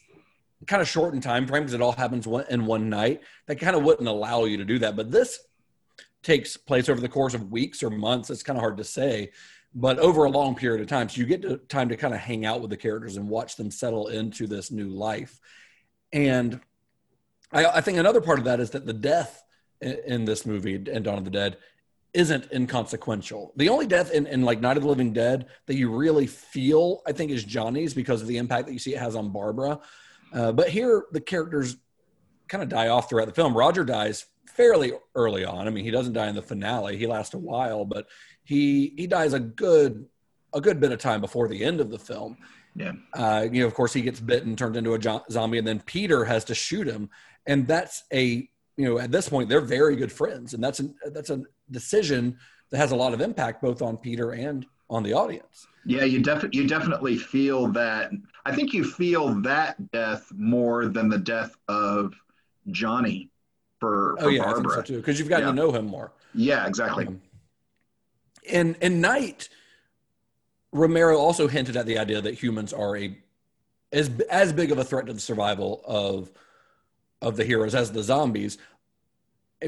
[0.68, 3.22] kind of short in time frame because it all happens one, in one night.
[3.48, 5.40] That kind of wouldn't allow you to do that, but this
[6.22, 8.30] takes place over the course of weeks or months.
[8.30, 9.32] It's kind of hard to say,
[9.76, 11.10] but over a long period of time.
[11.10, 13.56] So you get to, time to kind of hang out with the characters and watch
[13.56, 15.40] them settle into this new life.
[16.14, 16.62] And
[17.52, 19.44] I, I think another part of that is that the death
[19.82, 21.58] in, in this movie, and Dawn of the Dead,
[22.14, 23.54] isn't inconsequential.
[23.56, 27.02] The only death in, in like Night of the Living Dead that you really feel,
[27.08, 29.80] I think, is Johnny's because of the impact that you see it has on Barbara.
[30.34, 31.78] Uh, but here, the characters
[32.48, 33.56] kind of die off throughout the film.
[33.56, 35.68] Roger dies fairly early on.
[35.68, 36.98] I mean, he doesn't die in the finale.
[36.98, 38.08] He lasts a while, but
[38.44, 40.06] he he dies a good
[40.54, 42.38] a good bit of time before the end of the film.
[42.76, 42.94] Yeah.
[43.14, 46.26] Uh, you know, of course, he gets bitten, turned into a zombie, and then Peter
[46.26, 47.10] has to shoot him,
[47.46, 50.90] and that's a you know at this point they're very good friends, and that's a
[51.12, 52.38] that's a decision
[52.72, 55.68] that has a lot of impact both on Peter and on the audience.
[55.86, 58.12] Yeah, you definitely you definitely feel that.
[58.46, 62.14] I think you feel that death more than the death of
[62.72, 63.30] Johnny
[63.80, 64.64] for, for Oh yeah, I Barbara.
[64.76, 65.52] think so too, because you've gotten Yeah.
[65.52, 66.12] to know him more.
[66.34, 67.08] Yeah, exactly.
[67.08, 67.22] Um,
[68.44, 69.50] in in Night,
[70.72, 73.18] Romero also hinted at the idea that humans are a
[73.92, 76.32] as as big of a threat to the survival of
[77.22, 78.58] of the heroes as the zombies,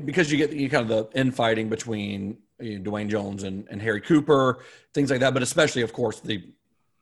[0.04, 3.82] because you get you kind of the infighting between you know, Duane Jones and, and
[3.82, 4.60] Harry Cooper,
[4.94, 6.44] things like that, but especially, of course, the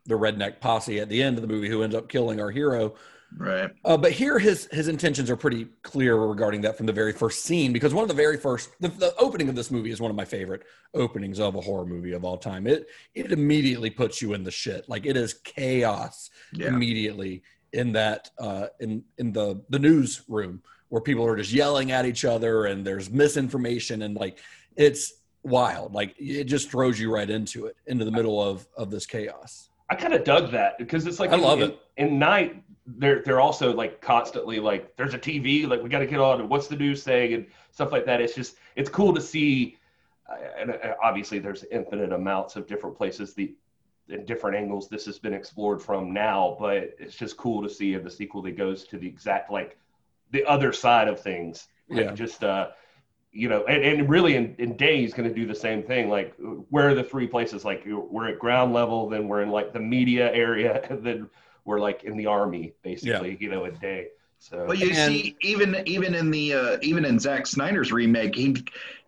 [0.05, 2.95] the redneck posse at the end of the movie who ends up killing our hero.
[3.35, 3.71] Right.
[3.83, 7.43] Uh, but here, his his intentions are pretty clear regarding that from the very first
[7.43, 10.11] scene, because one of the very first, the, the opening of this movie is one
[10.11, 10.61] of my favorite
[10.93, 12.67] openings of a horror movie of all time.
[12.67, 12.85] It
[13.15, 16.67] it immediately puts you in the shit, like it is chaos Yeah.
[16.67, 17.41] immediately
[17.71, 22.25] in that uh, in in the the newsroom where people are just yelling at each
[22.25, 24.37] other and there's misinformation and like
[24.75, 28.91] it's wild, like it just throws you right into it, into the middle of of
[28.91, 29.69] this chaos.
[29.93, 31.79] I kind of dug that because it's like I in- love in, it.
[31.97, 36.05] In night, they're they're also like constantly like, there's a TV, like we got to
[36.07, 38.19] get on, and what's the news saying, and stuff like that.
[38.19, 39.77] It's just it's cool to see,
[40.29, 43.53] uh, and uh, obviously there's infinite amounts of different places the
[44.09, 47.93] in different angles this has been explored from now, but it's just cool to see
[47.93, 49.77] in the sequel that goes to the exact like
[50.31, 51.67] the other side of things.
[51.89, 52.13] Like, Yeah.
[52.13, 52.69] Just uh,
[53.33, 56.07] you know, and, and really in, in Day, he's going to do the same thing.
[56.09, 56.35] Like,
[56.69, 57.65] where are the three places?
[57.65, 61.29] Like, we're at ground level, then we're in like the media area, and then
[61.65, 64.07] we're like in the army, basically, you know, in Day.
[64.39, 68.35] So, Well, you And- see, even even in the uh, even in Zack Snyder's remake,
[68.35, 68.55] he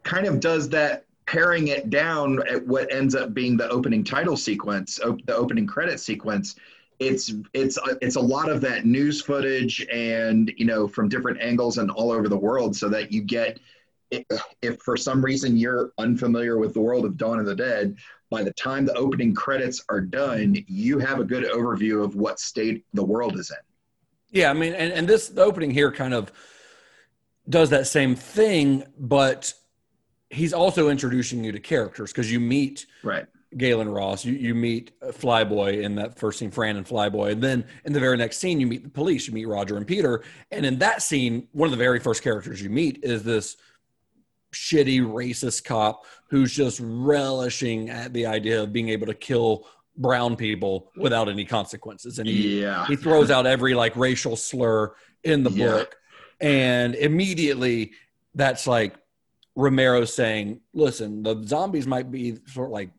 [0.03, 4.37] kind of does that, paring it down at what ends up being the opening title
[4.37, 6.55] sequence, op- the opening credit sequence.
[6.99, 11.41] It's it's uh, it's a lot of that news footage, and you know, from different
[11.41, 13.59] angles and all over the world, so that you get.
[14.11, 17.95] If, for some reason you're unfamiliar with the world of Dawn of the Dead,
[18.29, 22.39] by the time the opening credits are done, you have a good overview of what
[22.39, 23.57] state the world is in.
[24.31, 26.31] Yeah, I mean, and, and this the opening here kind of
[27.47, 29.53] does that same thing, but
[30.29, 33.25] he's also introducing you to characters because you meet Right.
[33.55, 37.41] Gaylen Ross, you, you meet uh, Flyboy in that first scene, Fran and Flyboy, and
[37.41, 40.23] then in the very next scene, you meet the police, you meet Roger and Peter,
[40.51, 43.55] and in that scene, one of the very first characters you meet is this
[44.55, 50.35] shitty racist cop who's just relishing at the idea of being able to kill brown
[50.35, 52.85] people without any consequences, and he Yeah.
[52.87, 54.93] he throws out every like racial slur
[55.23, 55.65] in the Yeah.
[55.67, 55.95] book
[56.41, 57.93] and immediately
[58.33, 58.93] that's like
[59.55, 62.89] romero saying listen the zombies might be sort of like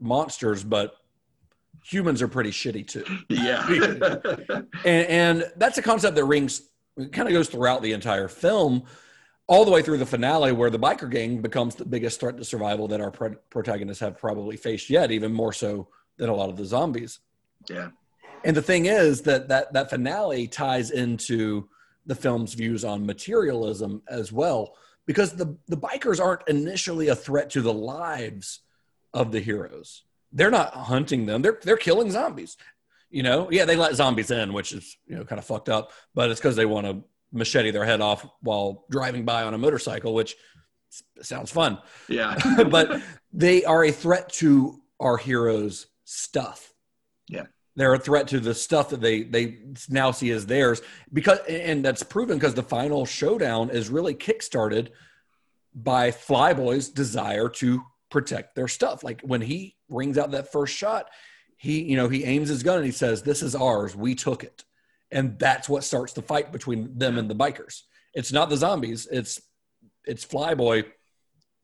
[0.00, 0.96] monsters but
[1.84, 3.66] humans are pretty shitty too Yeah.
[4.86, 6.62] and, and that's a concept that rings
[7.12, 8.84] kind of goes throughout the entire film
[9.48, 12.44] all the way through the finale where the biker gang becomes the biggest threat to
[12.44, 16.48] survival that our pro- protagonists have probably faced yet even more so than a lot
[16.48, 17.20] of the zombies
[17.68, 17.88] yeah.
[18.44, 21.68] and the thing is that that that finale ties into
[22.06, 27.50] the film's views on materialism as well, because the the bikers aren't initially a threat
[27.50, 28.60] to the lives
[29.12, 30.04] of the heroes.
[30.32, 31.42] They're not hunting them.
[31.42, 32.56] They're they're killing zombies.
[33.10, 35.92] You know, yeah, they let zombies in, which is you know kind of fucked up,
[36.14, 37.02] but it's because they want to
[37.36, 40.36] machete their head off while driving by on a motorcycle, which
[41.22, 41.78] sounds fun.
[42.08, 42.36] Yeah.
[42.70, 46.72] but they are a threat to our heroes' stuff.
[47.28, 47.46] Yeah.
[47.74, 49.58] They're a threat to the stuff that they they
[49.90, 50.80] now see as theirs
[51.12, 54.88] because and that's proven because the final showdown is really kickstarted
[55.74, 59.04] by Flyboy's desire to protect their stuff.
[59.04, 61.10] Like when he rings out that first shot,
[61.58, 63.94] he you know he aims his gun and he says, "This is ours.
[63.94, 64.64] We took it,"
[65.10, 67.82] and that's what starts the fight between them and the bikers.
[68.14, 69.06] It's not the zombies.
[69.10, 69.40] It's
[70.04, 70.84] it's Flyboy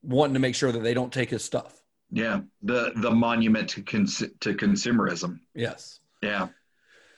[0.02, 1.80] wanting to make sure that they don't take his stuff.
[2.10, 5.40] Yeah, the the monument to cons- to consumerism.
[5.54, 6.00] Yes.
[6.22, 6.48] Yeah.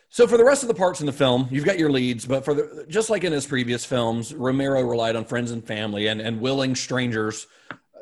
[0.08, 2.44] So for the rest of the parts in the film, you've got your leads, but
[2.44, 6.20] for the just like in his previous films, Romero relied on friends and family and,
[6.20, 7.48] and willing strangers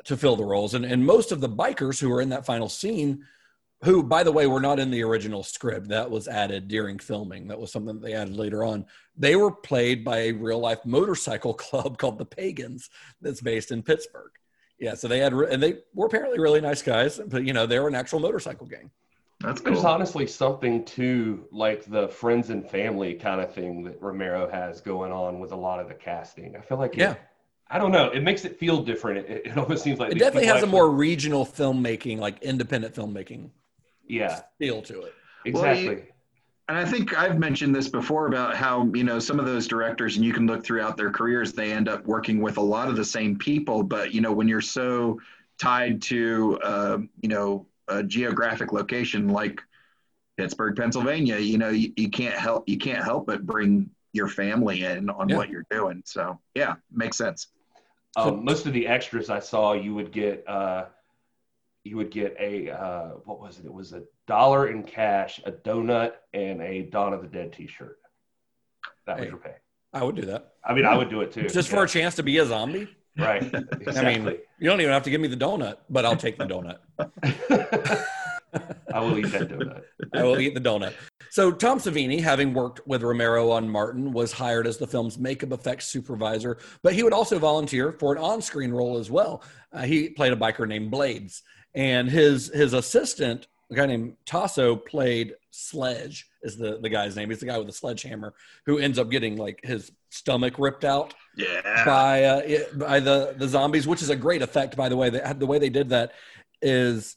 [0.03, 0.75] to fill the roles.
[0.75, 3.25] And and most of the bikers who are in that final scene,
[3.83, 7.47] who by the way were not in the original script, that was added during filming.
[7.47, 8.85] That was something that they added later on.
[9.17, 12.89] They were played by a real life motorcycle club called the Pagans,
[13.21, 14.31] that's based in Pittsburgh.
[14.79, 17.79] Yeah, so they had and they were apparently really nice guys, but you know they
[17.79, 18.89] were an actual motorcycle gang.
[19.39, 19.87] That's There's cool.
[19.87, 25.11] honestly something to like the friends and family kind of thing that Romero has going
[25.11, 26.55] on with a lot of the casting.
[26.55, 27.15] I feel like, it- Yeah.
[27.69, 29.27] I don't know, it makes it feel different.
[29.27, 32.93] It, it almost seems like It definitely people has a more regional filmmaking, like independent
[32.93, 33.49] filmmaking
[34.07, 35.13] yeah, feel to it.
[35.53, 36.09] Well, you- exactly.
[36.69, 40.15] And I think I've mentioned this before about how, you know, some of those directors,
[40.15, 42.95] and you can look throughout their careers, they end up working with a lot of
[42.95, 43.83] the same people.
[43.83, 45.19] But, you know, when you're so
[45.59, 49.61] tied to, uh, you know, a geographic location like
[50.37, 54.85] Pittsburgh, Pennsylvania, you know, you, you can't help, you can't help but bring your family
[54.85, 55.35] in on Yeah.
[55.35, 56.01] what you're doing.
[56.05, 57.47] So, yeah, makes sense.
[58.15, 60.85] Um, most of the extras I saw, you would get, uh,
[61.83, 63.65] you would get a uh, what was it?
[63.65, 67.97] It was a dollar in cash, a donut, and a Dawn of the Dead T-shirt.
[69.05, 69.55] That was your pay.
[69.91, 70.53] I would do that.
[70.63, 71.47] I mean, I would do it too.
[71.49, 72.87] Just for a chance to be a zombie.
[73.17, 73.43] right.
[73.55, 74.19] I Exactly.
[74.19, 76.77] mean, you don't even have to give me the donut, but I'll take the donut.
[78.93, 79.81] I will eat that donut.
[80.13, 80.93] I will eat the donut.
[81.31, 85.51] So Tom Savini, having worked with Romero on Martin, was hired as the film's makeup
[85.51, 89.43] effects supervisor, but he would also volunteer for an on-screen role as well.
[89.71, 91.41] Uh, he played a biker named Blades,
[91.75, 96.27] and his his assistant, a guy named Taso, played Sledge.
[96.43, 97.29] Is the the guy's name?
[97.29, 98.33] He's the guy with the sledgehammer
[98.65, 101.85] who ends up getting like his stomach ripped out Yeah.
[101.85, 105.09] by uh, it- by the the zombies, which is a great effect, by the way.
[105.09, 106.11] They the way they did that
[106.61, 107.15] is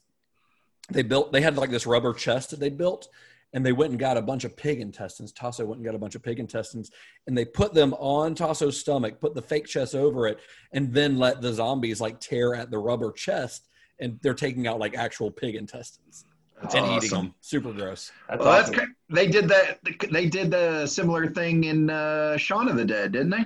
[0.89, 3.09] they built they had like this rubber chest that they built,
[3.53, 5.33] and they went and got a bunch of pig intestines.
[5.33, 6.89] Taso went and got a bunch of pig intestines,
[7.27, 10.39] and they put them on Taso's stomach, put the fake chest over it,
[10.71, 13.66] and then let the zombies like tear at the rubber chest,
[13.99, 16.25] and they're taking out like actual pig intestines
[16.61, 17.33] That's and eating them.
[17.41, 18.11] Super gross.
[18.29, 18.85] That's Well, that's awesome.
[18.87, 19.79] ki- they did that.
[20.11, 23.43] They did the similar thing in uh, Shaun of the Dead, didn't they?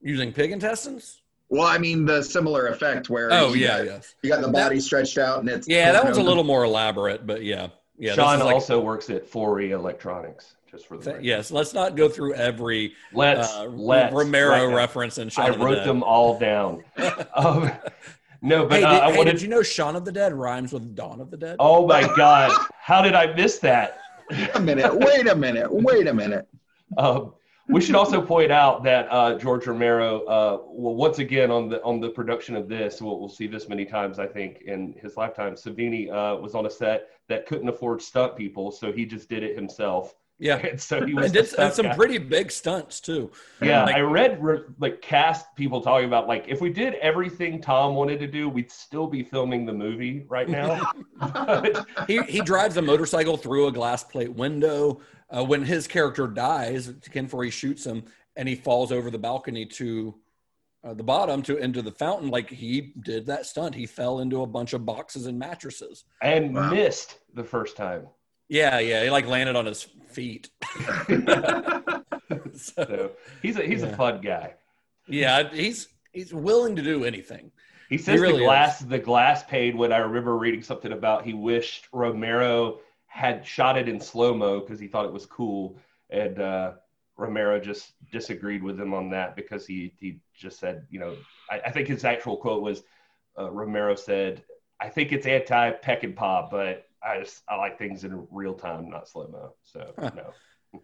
[0.00, 1.22] Using pig intestines?
[1.50, 4.14] Well, I mean the similar effect where Oh you yeah, got, yes.
[4.22, 7.26] you got the body stretched out and it's Yeah, that one's a little more elaborate,
[7.26, 7.68] but yeah,
[7.98, 8.10] yeah.
[8.10, 11.96] this Shaun like- also works at Foree Electronics, just for the Th- Yes, let's not
[11.96, 15.84] go through every Let's uh, let's Romero right reference and I Shaun of the wrote
[15.86, 16.84] them all down.
[17.34, 17.72] um,
[18.40, 19.32] no, but hey, uh, did, I hey, wanted.
[19.32, 21.56] did you know Shaun of the Dead rhymes with Dawn of the Dead?
[21.58, 22.56] Oh my God!
[22.78, 23.98] How did I miss that?
[24.30, 24.94] Wait a minute.
[24.94, 25.68] Wait a minute.
[25.70, 26.46] Wait a minute.
[26.96, 27.34] Um,
[27.68, 31.82] we should also point out that uh, George Romero, uh, well, once again on the
[31.82, 35.16] on the production of this, we'll, we'll see this many times, I think, in his
[35.16, 35.54] lifetime.
[35.54, 39.42] Savini uh, was on a set that couldn't afford stunt people, so he just did
[39.42, 40.14] it himself.
[40.38, 41.94] Yeah, And so he was and the did and some guy.
[41.96, 43.30] pretty big stunts too.
[43.60, 47.60] Yeah, Like- I read re- like cast people talking about like if we did everything
[47.60, 50.80] Tom wanted to do, we'd still be filming the movie right now.
[52.06, 55.00] He he drives a motorcycle through a glass plate window.
[55.30, 58.02] Uh, when his character dies, Ken Foree shoots him,
[58.36, 60.14] and he falls over the balcony to
[60.84, 62.30] uh, the bottom to into the fountain.
[62.30, 63.74] Like he did that stunt.
[63.74, 66.04] He fell into a bunch of boxes and mattresses.
[66.22, 66.70] and Wow.
[66.70, 68.06] missed the first time.
[68.48, 69.04] Yeah, yeah.
[69.04, 70.50] He like landed on his feet.
[71.18, 72.02] so,
[72.54, 73.10] So
[73.42, 73.88] he's a he's Yeah.
[73.88, 74.54] a fun guy.
[75.08, 77.50] yeah, he's he's willing to do anything.
[77.88, 81.32] He says really the glass the glass paid when I remember reading something about he
[81.34, 85.78] wished Romero had shot it in slow mo because he thought it was cool,
[86.10, 86.72] and uh,
[87.16, 91.16] Romero just disagreed with him on that because he he just said you know
[91.50, 92.82] I, I think his actual quote was
[93.38, 94.42] uh, Romero said
[94.80, 99.08] I think it's anti Peckinpah, but I just I like things in real time, not
[99.08, 99.54] slow mo.
[99.64, 100.80] So no.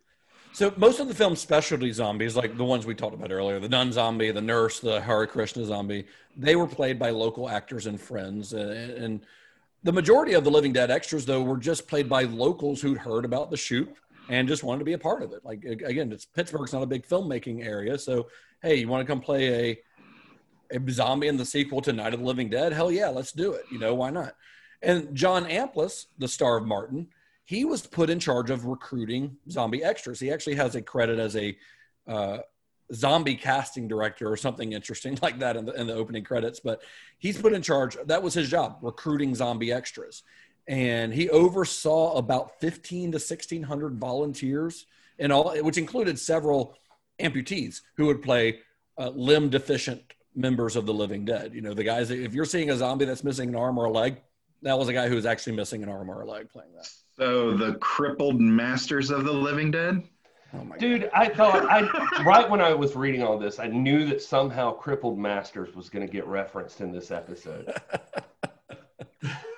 [0.52, 3.68] So most of the film's specialty zombies, like the ones we talked about earlier, the
[3.68, 6.06] nun zombie, the nurse, the Hare Krishna zombie,
[6.36, 8.52] they were played by local actors and friends.
[8.52, 9.20] And, and
[9.82, 13.24] the majority of the Living Dead extras, though, were just played by locals who'd heard
[13.24, 13.92] about the shoot
[14.28, 15.44] and just wanted to be a part of it.
[15.44, 18.28] Like again, it's Pittsburgh's not a big filmmaking area, so
[18.62, 19.80] hey, you want to come play a
[20.70, 22.72] a zombie in the sequel to Night of the Living Dead?
[22.72, 23.64] Hell yeah, let's do it.
[23.70, 24.34] You know why not?
[24.82, 27.08] And John Amplas, the star of Martin,
[27.44, 30.20] he was put in charge of recruiting zombie extras.
[30.20, 31.56] He actually has a credit as a
[32.06, 32.38] uh,
[32.92, 36.60] zombie casting director or something interesting like that in the, in the opening credits.
[36.60, 36.82] But
[37.18, 37.96] he's put in charge.
[38.06, 40.22] That was his job, recruiting zombie extras.
[40.66, 44.86] and he oversaw about 15 to 1600 volunteers
[45.18, 46.76] in all, which included several
[47.20, 48.60] amputees who would play
[48.98, 50.02] uh, limb deficient
[50.34, 51.54] members of the living dead.
[51.54, 53.90] You know, the guys, if you're seeing a zombie that's missing an arm or a
[53.90, 54.20] leg,
[54.64, 56.88] that was a guy who was actually missing an arm or a leg playing that.
[57.16, 60.02] So the crippled masters of the living dead.
[60.52, 61.82] Oh my Dude, I thought I
[62.24, 66.06] right when I was reading all this, I knew that somehow crippled masters was going
[66.06, 67.72] to get referenced in this episode.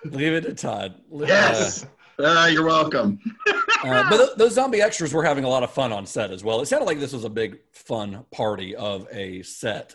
[0.05, 0.95] Leave it to Todd.
[1.11, 1.87] Yes.
[2.19, 3.21] Uh, you're welcome.
[3.85, 6.43] Uh, but th- those zombie extras were having a lot of fun on set as
[6.43, 6.63] well.
[6.63, 9.95] It sounded like this was a big fun party of a set.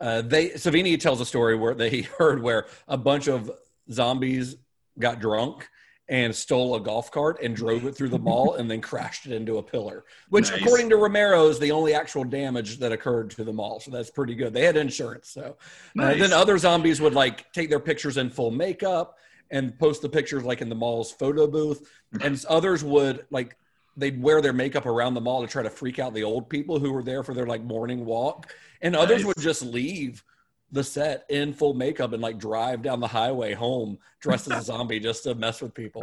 [0.00, 3.50] Uh, they Savini tells a story where they heard where a bunch of
[3.90, 4.56] zombies
[4.98, 5.68] got drunk
[6.10, 9.32] and stole a golf cart and drove it through the mall and then crashed it
[9.32, 10.62] into a pillar, which, Nice.
[10.62, 13.78] according to Romero, is the only actual damage that occurred to the mall.
[13.78, 14.54] So that's pretty good.
[14.54, 15.28] They had insurance.
[15.28, 15.58] So
[15.98, 19.16] uh, then other zombies would like take their pictures in full makeup
[19.50, 21.86] and post the pictures like in the mall's photo booth,
[22.22, 23.56] and others would like
[23.96, 26.78] they'd wear their makeup around the mall to try to freak out the old people
[26.78, 29.26] who were there for their like morning walk, and others Nice.
[29.26, 30.24] would just leave
[30.70, 34.64] the set in full makeup and like drive down the highway home dressed as a
[34.72, 36.02] zombie just to mess with people.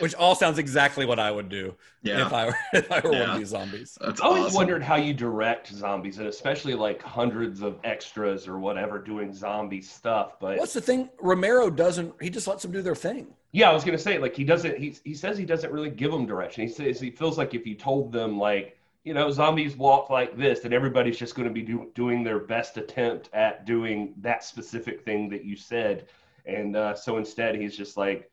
[0.00, 2.26] Which all sounds exactly what I would do Yeah.
[2.26, 3.96] if I were if I were one of these zombies.
[4.00, 4.56] That's I always awesome.
[4.56, 9.82] wondered how you direct zombies, and especially like hundreds of extras or whatever doing zombie
[9.82, 10.40] stuff.
[10.40, 11.10] But What's the thing?
[11.20, 12.12] Romero doesn't.
[12.20, 13.28] He just lets them do their thing.
[13.52, 14.76] yeah, I was gonna say like he doesn't.
[14.78, 16.66] He he says he doesn't really give them direction.
[16.66, 20.36] He says he feels like if you told them like you know zombies walk like
[20.36, 24.42] this, then everybody's just going to be do, doing their best attempt at doing that
[24.42, 26.06] specific thing that you said.
[26.46, 28.30] And uh, so instead, he's just like,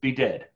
[0.00, 0.48] be dead.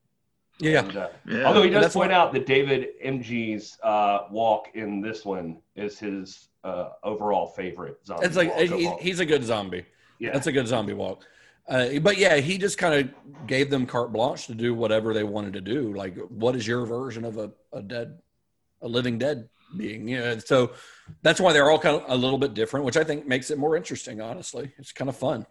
[0.59, 0.85] Yeah.
[0.85, 1.45] And, uh, Yeah.
[1.45, 5.99] Although he does point what- out that David Emge's uh, walk in this one is
[5.99, 8.27] his uh, overall favorite zombie.
[8.27, 9.85] It's like walk he, he's a good zombie.
[10.21, 10.33] yeah.
[10.33, 11.27] That's a good zombie walk.
[11.69, 15.25] Uh, but yeah, he just kind of gave them carte blanche to do whatever they
[15.25, 15.93] wanted to do.
[15.95, 18.19] Like, what is your version of a, a dead,
[18.83, 20.09] a living dead being?
[20.09, 20.33] Yeah.
[20.33, 20.73] and so
[21.23, 23.59] that's why they're all kind of a little bit different, which I think makes it
[23.59, 24.21] more interesting.
[24.21, 25.47] Honestly, it's kind of fun.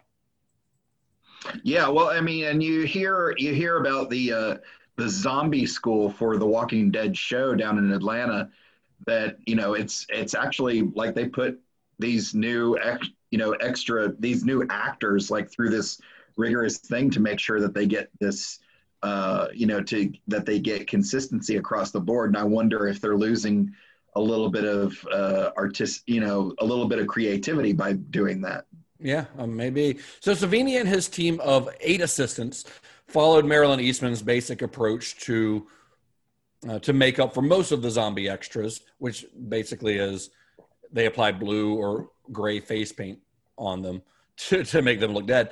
[1.64, 4.56] Yeah, well, I mean, and you hear you hear about the uh,
[4.96, 8.50] the zombie school for the Walking Dead show down in Atlanta.
[9.06, 11.58] That you know, it's it's actually like they put
[11.98, 16.00] these new ex, you know extra these new actors like through this
[16.36, 18.60] rigorous thing to make sure that they get this
[19.02, 22.30] uh, you know to that they get consistency across the board.
[22.30, 23.72] And I wonder if they're losing
[24.14, 28.40] a little bit of uh, artist, you know, a little bit of creativity by doing
[28.42, 28.66] that.
[29.00, 29.98] Yeah, um, maybe.
[30.20, 32.64] So Savini and his team of eight assistants
[33.08, 35.66] followed Marilyn Eastman's basic approach to
[36.68, 40.30] uh, to make up for most of the zombie extras, which basically is
[40.92, 43.18] they apply blue or gray face paint
[43.58, 44.02] on them
[44.36, 45.50] to, to make them look dead.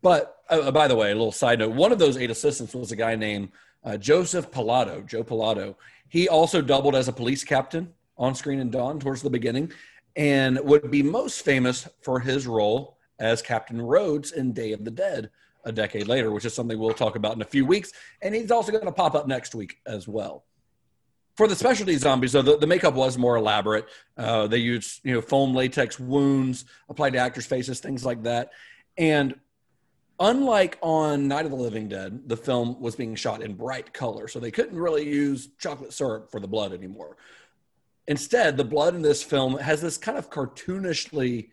[0.00, 2.92] But uh, by the way, a little side note: one of those eight assistants was
[2.92, 3.50] a guy named
[3.84, 5.06] uh, Joseph Pilato.
[5.06, 5.74] Joe Pilato.
[6.08, 9.72] He also doubled as a police captain on screen in Dawn towards the beginning,
[10.16, 14.90] and would be most famous for his role as Captain Rhodes in Day of the
[14.90, 15.30] Dead
[15.64, 17.92] a decade later, which is something we'll talk about in a few weeks.
[18.20, 20.44] And he's also going to pop up next week as well.
[21.36, 23.86] For the specialty zombies, though, the, the makeup was more elaborate.
[24.18, 28.50] Uh, they used, you know, foam latex wounds applied to actors' faces, things like that.
[28.98, 29.34] And
[30.18, 34.28] unlike on Night of the Living Dead, the film was being shot in bright color,
[34.28, 37.16] so they couldn't really use chocolate syrup for the blood anymore.
[38.08, 41.48] Instead, the blood in this film has this kind of cartoonishly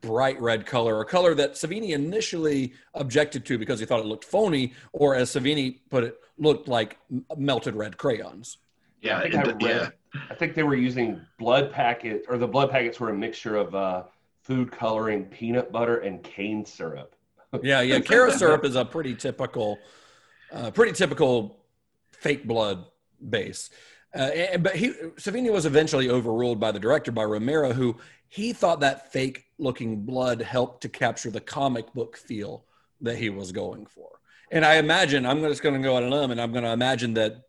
[0.00, 4.24] bright red color, a color that Savini initially objected to because he thought it looked
[4.24, 8.58] phony, or as Savini put it, looked like m- melted red crayons.
[9.02, 9.92] Yeah, I think it I, d- read,
[10.30, 13.74] I think they were using blood packet, or the blood packets were a mixture of
[13.74, 14.04] uh,
[14.42, 17.14] food coloring, peanut butter, and cane syrup.
[17.62, 18.00] Yeah, yeah.
[18.00, 19.78] Karo syrup is a pretty typical,
[20.52, 21.58] uh, pretty typical
[22.12, 22.84] fake blood
[23.28, 23.70] base.
[24.14, 27.96] Uh, and, but he Savini was eventually overruled by the director by Romero, who
[28.28, 32.64] he thought that fake looking blood helped to capture the comic book feel
[33.00, 34.08] that he was going for.
[34.50, 36.72] And I imagine I'm just going to go on a limb, and I'm going to
[36.72, 37.42] imagine that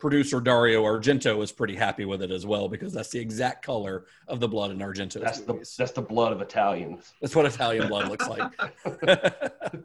[0.00, 4.06] producer Dario Argento was pretty happy with it as well because that's the exact color
[4.26, 5.74] of the blood in Argento's That's the movies.
[5.78, 7.12] that's the blood of Italians.
[7.20, 8.50] That's what Italian blood looks like.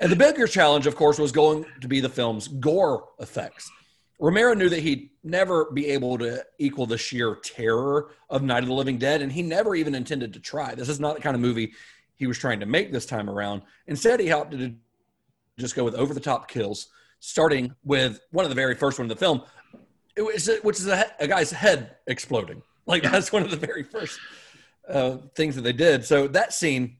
[0.00, 3.70] and the bigger challenge, of course, was going to be the film's gore effects.
[4.18, 8.68] Romero knew that he'd never be able to equal the sheer terror of Night of
[8.68, 10.74] the Living Dead, and he never even intended to try.
[10.74, 11.72] This is not the kind of movie
[12.14, 13.62] he was trying to make this time around.
[13.88, 16.86] Instead, he opted to just go with over the top kills,
[17.22, 19.42] starting with one of the very first one in the film,
[20.16, 22.60] it was, which is a, a guy's head exploding.
[22.84, 24.18] Like that's one of the very first
[24.88, 26.04] uh, things that they did.
[26.04, 26.96] So that scene,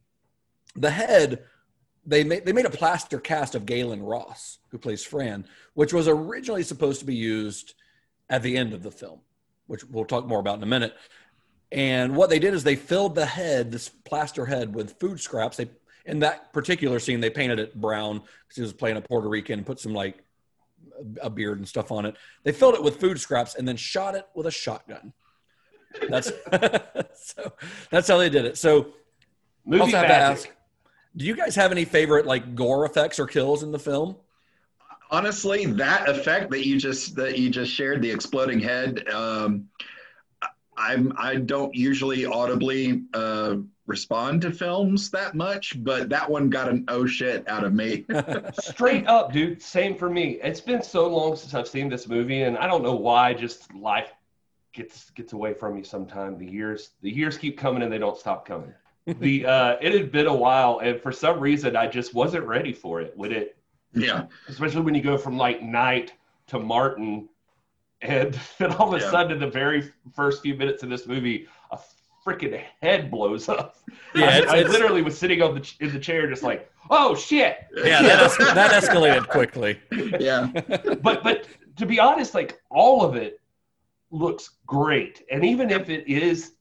[0.77, 1.43] the head
[2.07, 5.45] they made they made a plaster cast of Gaylen Ross, who plays Fran,
[5.75, 7.75] which was originally supposed to be used
[8.31, 9.21] at the end of the film,
[9.67, 10.95] which we'll talk more about in a minute.
[11.73, 15.57] And what they did is they filled the head, this plaster head, with food scraps.
[15.57, 15.69] They
[16.07, 19.59] in that particular scene they painted it brown because he was playing a Puerto Rican
[19.61, 20.23] and put some like
[21.21, 22.17] a beard and stuff on it.
[22.45, 25.13] They filled it with food scraps and then shot it with a shotgun.
[26.09, 26.33] That's
[27.15, 27.53] so
[27.91, 28.59] that's how they did it.
[28.59, 28.89] So
[29.65, 30.51] Movie also have to ask,
[31.17, 34.17] do you guys have any favorite like gore effects or kills in the film?
[35.11, 39.69] honestly that effect that you just that you just shared the exploding head um
[40.41, 40.49] I-
[40.79, 43.57] i'm i don't usually audibly uh
[43.93, 48.05] respond to films that much but that one got an oh shit out of me
[48.59, 49.61] Straight up, dude.
[49.63, 50.39] Same for me.
[50.43, 53.35] It's been so long since I've seen this movie, and I don't know why.
[53.35, 54.11] Just life
[54.73, 56.39] gets gets away from you sometime.
[56.39, 58.73] The years the years keep coming and they don't stop coming.
[59.07, 62.73] the uh, it had been a while, and for some reason I just wasn't ready
[62.73, 63.13] for it.
[63.15, 63.57] When it,
[63.95, 66.15] yeah especially when you go from like Night
[66.49, 67.29] to Martin,
[68.01, 69.11] and then all of a Yeah.
[69.11, 71.62] sudden in the very first few minutes of this movie, a
[72.25, 73.77] freaking head blows up.
[74.15, 76.43] Yeah, I, it's- I it's- literally was sitting on the ch- in the chair, just
[76.43, 77.57] like, oh shit.
[77.75, 79.81] Yeah, that, es- that escalated quickly.
[80.21, 80.49] yeah
[81.03, 81.47] but but
[81.77, 83.41] to be honest, like all of it
[84.11, 86.53] looks great, and even if it is,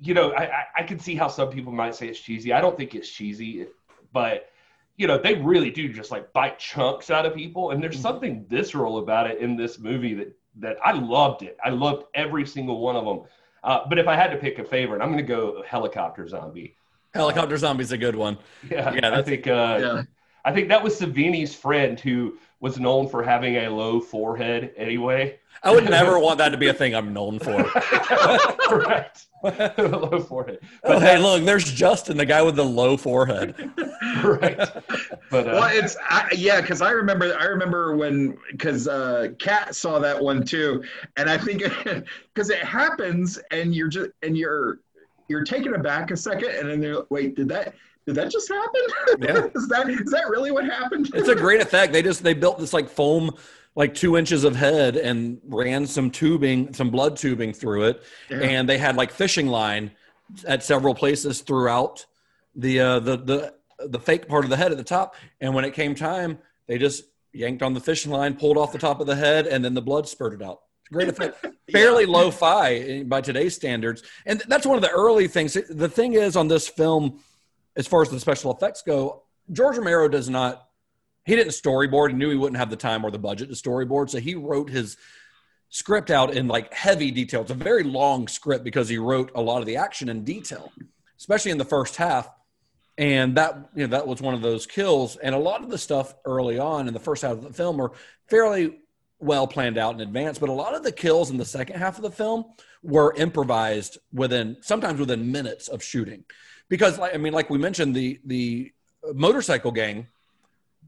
[0.00, 2.52] you know, I I, I can see how some people might say it's cheesy.
[2.52, 3.66] I don't think it's cheesy,
[4.12, 4.50] but
[4.96, 8.02] you know, they really do just like bite chunks out of people, and there's mm-hmm.
[8.02, 11.56] something visceral about it in this movie that that I loved it.
[11.64, 13.22] I loved every single one of them.
[13.66, 16.76] Uh, but if I had to pick a favorite, I'm going to go helicopter zombie.
[17.12, 18.38] Helicopter zombie's a good one.
[18.70, 20.02] Yeah, Yeah, I think uh, yeah
[20.46, 25.40] I think that was Savini's friend who was known for having a low forehead anyway.
[25.64, 27.64] I would never want that to be a thing I'm known for.
[28.68, 29.26] Correct.
[29.42, 30.60] low forehead.
[30.84, 33.56] Oh, hey, look, there's Justin, the guy with the low forehead.
[34.22, 34.68] right.
[35.44, 39.74] But uh, well it's I, yeah because i remember i remember when because uh kat
[39.74, 40.82] saw that one too
[41.16, 41.62] and i think
[42.34, 44.80] because it happens and you're just and you're
[45.28, 47.74] you're taken aback a second and then they're wait did that
[48.06, 48.80] did that just happen
[49.18, 49.46] Yeah.
[49.54, 51.92] is that is that really what happened It's a great effect.
[51.92, 53.32] They just they built this like foam,
[53.74, 58.38] like two inches of head, and ran some tubing, some blood tubing through it, Yeah.
[58.38, 59.90] and they had like fishing line
[60.46, 62.06] at several places throughout
[62.54, 65.16] the uh, the the the fake part of the head at the top.
[65.40, 68.78] And when it came time, they just yanked on the fishing line, pulled off the
[68.78, 70.60] top of the head, and then the blood spurted out.
[70.92, 71.44] Great effect.
[71.72, 75.54] Fairly low-fi by today's standards, and that's one of the early things.
[75.54, 77.20] The thing is on this film,
[77.74, 80.68] as far as the special effects go, George Romero does not.
[81.24, 82.10] He didn't storyboard.
[82.10, 84.70] He knew he wouldn't have the time or the budget to storyboard, so he wrote
[84.70, 84.96] his
[85.68, 87.42] script out in like heavy detail.
[87.42, 90.72] It's a very long script because he wrote a lot of the action in detail,
[91.18, 92.30] especially in the first half.
[92.98, 95.16] And that you know that was one of those kills.
[95.16, 97.80] And a lot of the stuff early on in the first half of the film
[97.80, 97.92] are
[98.28, 98.78] fairly
[99.18, 100.38] well planned out in advance.
[100.38, 102.44] But a lot of the kills in the second half of the film
[102.82, 106.24] were improvised within sometimes within minutes of shooting,
[106.68, 108.72] because like I mean, like we mentioned, the the
[109.14, 110.06] motorcycle gang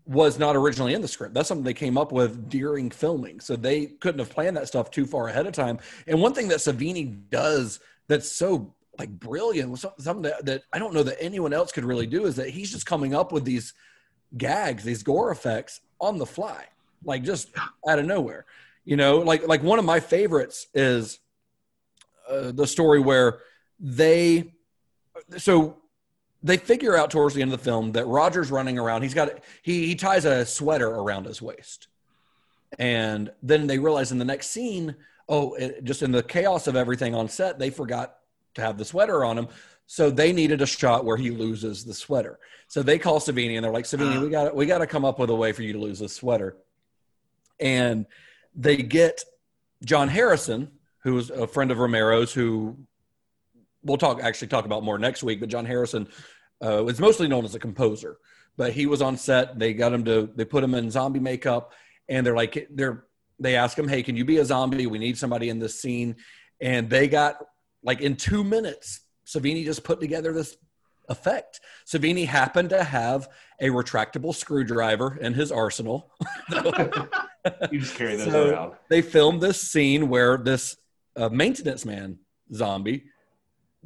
[0.06, 1.34] was not originally in the script.
[1.34, 3.40] That's something they came up with during filming.
[3.40, 5.78] So they couldn't have planned that stuff too far ahead of time.
[6.06, 7.78] And one thing that Savini does
[8.08, 11.84] that's so like brilliant, some- something that, that I don't know that anyone else could
[11.84, 13.74] really do is that he's just coming up with these
[14.36, 16.64] gags, these gore effects on the fly,
[17.04, 17.50] like just
[17.88, 18.44] out of nowhere.
[18.84, 21.18] You know, like like one of my favorites is
[22.28, 23.40] uh, the story where
[23.78, 24.54] they
[25.36, 25.76] so
[26.42, 29.02] they figure out towards the end of the film that Roger's running around.
[29.02, 29.30] He's got
[29.62, 31.88] he he ties a sweater around his waist,
[32.78, 34.96] and then they realize in the next scene,
[35.28, 38.17] oh, it, just in the chaos of everything on set, they forgot
[38.58, 39.48] to have the sweater on him.
[39.86, 42.38] So they needed a shot where he loses the sweater.
[42.68, 45.18] So they call Savini and they're like, Savini, we got we got to come up
[45.18, 46.56] with a way for you to lose this sweater.
[47.58, 48.06] And
[48.54, 49.24] they get
[49.84, 50.70] John Harrison,
[51.02, 52.76] who was a friend of Romero's, who
[53.82, 55.40] we'll talk actually talk about more next week.
[55.40, 56.08] But John Harrison
[56.60, 58.18] uh, was mostly known as a composer,
[58.58, 59.58] but he was on set.
[59.58, 61.72] They got him to they put him in zombie makeup,
[62.08, 63.04] and they're like they're
[63.40, 64.86] they ask him, hey, can you be a zombie?
[64.86, 66.16] We need somebody in this scene,
[66.60, 67.38] and they got
[67.82, 69.00] like in two minutes.
[69.26, 70.56] Savini just put together this
[71.08, 71.60] effect.
[71.86, 73.28] Savini happened to have
[73.60, 76.10] a retractable screwdriver in his arsenal.
[77.70, 78.72] you just carry those So around.
[78.88, 80.76] they filmed this scene where this
[81.16, 82.18] uh, maintenance man
[82.54, 83.04] zombie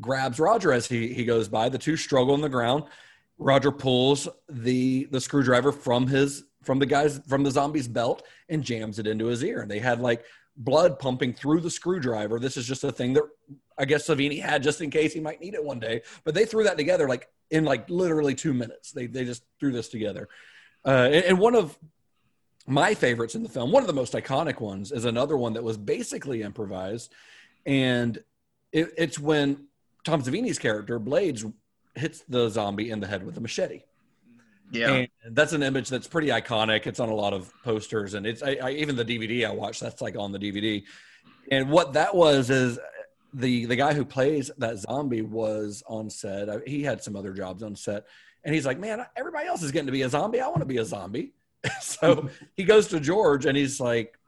[0.01, 1.68] grabs Roger as he he goes by.
[1.68, 2.84] The two struggle on the ground.
[3.38, 8.62] Roger pulls the the screwdriver from his from the guy's from the zombie's belt and
[8.62, 9.62] jams it into his ear.
[9.62, 10.24] And they had like
[10.57, 12.38] blood pumping through the screwdriver.
[12.38, 13.24] This is just a thing that
[13.79, 16.03] I guess Savini had just in case he might need it one day.
[16.25, 18.93] But they threw that together like in like literally two minutes.
[18.93, 20.29] They they just threw this together.
[20.85, 21.79] Uh, and, and one of
[22.66, 25.62] my favorites in the film, one of the most iconic ones, is another one that
[25.62, 27.12] was basically improvised,
[27.66, 28.18] and
[28.73, 29.66] it, it's when
[30.05, 31.45] Tom Savini's character Blades
[31.95, 33.83] hits the zombie in the head with a machete.
[34.70, 34.91] Yeah.
[34.91, 36.87] And that's an image that's pretty iconic.
[36.87, 39.81] It's on a lot of posters, and it's I, I, even the DVD I watched.
[39.81, 40.83] That's like on the DVD.
[41.51, 42.79] And what that was is
[43.33, 46.49] the the guy who plays that zombie was on set.
[46.51, 48.07] I- He had some other jobs on set,
[48.45, 50.41] and he's like, "Man, everybody else is getting to be a zombie.
[50.41, 51.33] I want to be a zombie."
[51.80, 52.45] so mm-hmm.
[52.55, 54.18] he goes to George, and he's like,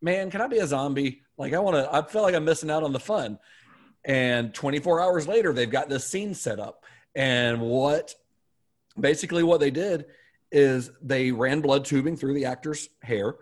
[0.00, 1.22] "Man, can I be a zombie?
[1.36, 1.94] Like, I want to.
[1.94, 3.38] I feel like I'm missing out on the fun."
[4.06, 8.14] And 24 hours later, they've got this scene set up, and what
[8.98, 10.06] basically what they did
[10.52, 13.34] is they ran blood tubing through the actor's hair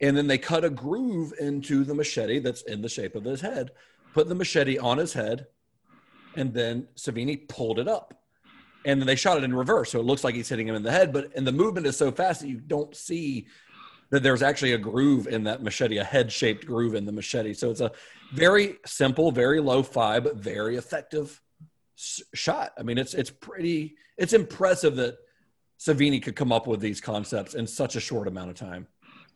[0.00, 3.40] and then they cut a groove into the machete that's in the shape of his
[3.40, 3.70] head
[4.14, 5.46] put the machete on his head
[6.36, 8.14] and then savini pulled it up.
[8.86, 10.82] And then they shot it in reverse so it looks like he's hitting him in
[10.82, 13.46] the head but and the movement is so fast that you don't see
[14.10, 17.54] that there's actually a groove in that machete a head shaped groove in the machete.
[17.54, 17.92] So it's a
[18.32, 21.40] very simple very low fi but very effective
[21.98, 22.72] s- shot.
[22.78, 25.16] I mean it's it's pretty it's impressive that
[25.80, 28.86] savini could come up with these concepts in such a short amount of time.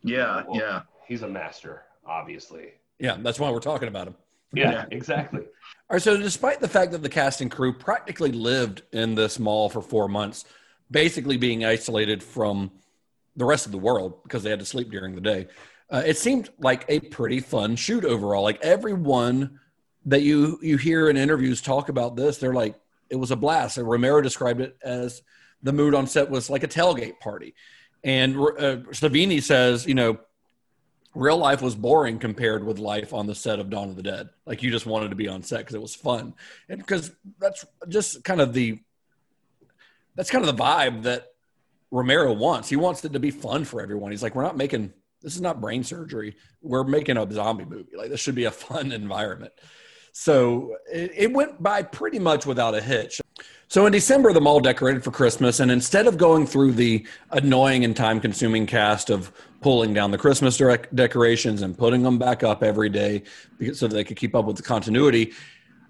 [0.03, 0.81] Yeah, Well, yeah.
[1.07, 2.73] He's a master, obviously.
[2.99, 4.15] yeah that's why we're talking about him
[4.53, 5.41] Yeah, exactly.
[5.41, 9.39] All right, so despite the fact that the cast and crew practically lived in this
[9.39, 10.45] mall for four months,
[10.91, 12.71] basically being isolated from
[13.35, 15.47] the rest of the world because they had to sleep during the day,
[15.91, 18.43] uh, it seemed like a pretty fun shoot overall.
[18.43, 19.59] Like everyone
[20.05, 22.75] that you you hear in interviews talk about this, they're like,
[23.09, 23.77] it was a blast.
[23.77, 25.21] And Romero described it as
[25.61, 27.53] the mood on set was like a tailgate party,
[28.03, 30.19] and uh, Savini says, you know,
[31.15, 34.29] real life was boring compared with life on the set of Dawn of the Dead.
[34.45, 36.33] Like you just wanted to be on set because it was fun,
[36.67, 38.79] and because that's just kind of the
[40.15, 41.27] that's kind of the vibe that
[41.91, 42.69] Romero wants.
[42.69, 44.11] He wants it to be fun for everyone.
[44.11, 46.35] He's like, we're not making this is not brain surgery.
[46.61, 47.95] We're making a zombie movie.
[47.95, 49.53] Like this should be a fun environment.
[50.11, 53.21] So it, it went by pretty much without a hitch.
[53.69, 57.85] So in December, the mall decorated for Christmas, and instead of going through the annoying
[57.85, 60.59] and time-consuming cast of pulling down the Christmas
[60.95, 63.21] decorations and putting them back up every day
[63.73, 65.33] so they could keep up with the continuity,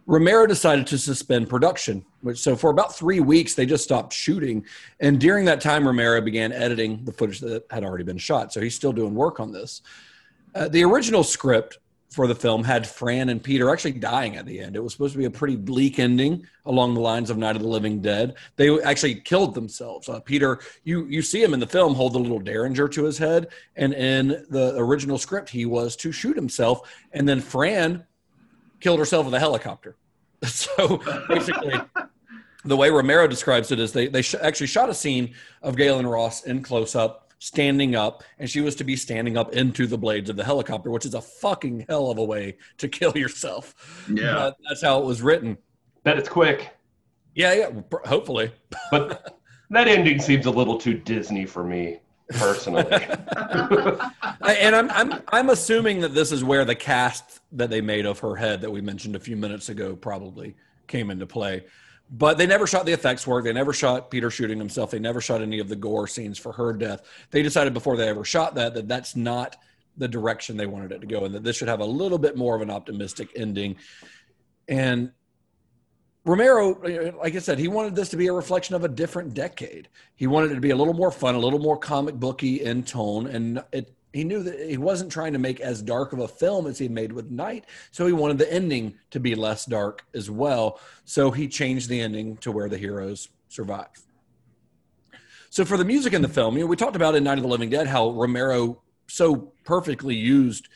[0.07, 2.03] Romero decided to suspend production.
[2.19, 4.65] Which so for about three weeks they just stopped shooting,
[4.99, 8.51] and during that time Romero began editing the footage that had already been shot.
[8.51, 9.83] So he's still doing work on this.
[10.53, 11.77] Uh, the original script
[12.09, 14.75] for the film had Fran and Peter actually dying at the end.
[14.75, 17.61] It was supposed to be a pretty bleak ending along the lines of Night of
[17.61, 18.35] the Living Dead.
[18.55, 20.09] They actually killed themselves.
[20.09, 23.17] Uh, Peter, you you see him in the film hold the little derringer to his
[23.17, 28.05] head, and in the original script he was to shoot himself, and then Fran
[28.79, 29.95] killed herself with a helicopter.
[30.47, 31.73] So basically,
[32.63, 36.09] the way Romero describes it is they they sh- actually shot a scene of Gaylen
[36.09, 39.97] Ross in close up, standing up, and she was to be standing up into the
[39.97, 44.05] blades of the helicopter, which is a fucking hell of a way to kill yourself.
[44.13, 44.37] Yeah.
[44.37, 45.57] Uh, that's how it was written.
[46.03, 46.69] Bet it's quick,
[47.33, 47.71] Yeah, yeah.
[48.05, 48.51] Hopefully,
[48.91, 52.85] but that ending seems a little too Disney for me personally.
[54.41, 58.19] And I'm I'm I'm assuming that this is where the cast that they made of
[58.19, 60.55] her head that we mentioned a few minutes ago probably
[60.87, 61.65] came into play.
[62.11, 63.43] But they never shot the effects work.
[63.43, 64.89] They never shot Peter shooting himself.
[64.91, 67.03] They never shot any of the gore scenes for her death.
[67.29, 69.55] They decided before they ever shot that that that's not
[69.95, 72.35] the direction they wanted it to go, and that this should have a little bit
[72.35, 73.75] more of an optimistic ending.
[74.67, 75.11] And
[76.25, 76.79] Romero,
[77.17, 79.87] like I said, he wanted this to be a reflection of a different decade.
[80.15, 82.83] He wanted it to be a little more fun, a little more comic booky in
[82.83, 86.27] tone, and it, he knew that he wasn't trying to make as dark of a
[86.27, 87.65] film as he made with Night.
[87.91, 90.79] So he wanted the ending to be less dark as well.
[91.05, 93.87] So he changed the ending to where the heroes survive.
[95.51, 97.43] So for the music in the film, you know, we talked about in Night of
[97.43, 100.69] the Living Dead how Romero so perfectly used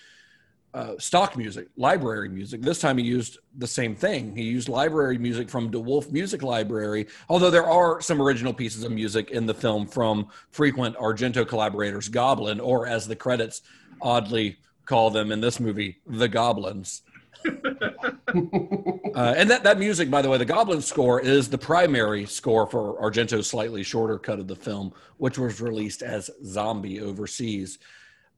[0.74, 2.62] uh, stock music, library music.
[2.62, 4.36] This time he used the same thing.
[4.36, 8.84] He used library music from De Wolfe Music Library, although there are some original pieces
[8.84, 13.62] of music in the film from frequent Argento collaborators, Goblin, or as the credits
[14.02, 17.04] oddly call them in this movie, the Goblins.
[19.16, 22.66] Uh, and that, that music, by the way, the Goblin score is the primary score
[22.66, 27.78] for Argento's slightly shorter cut of the film, which was released as Zombie overseas.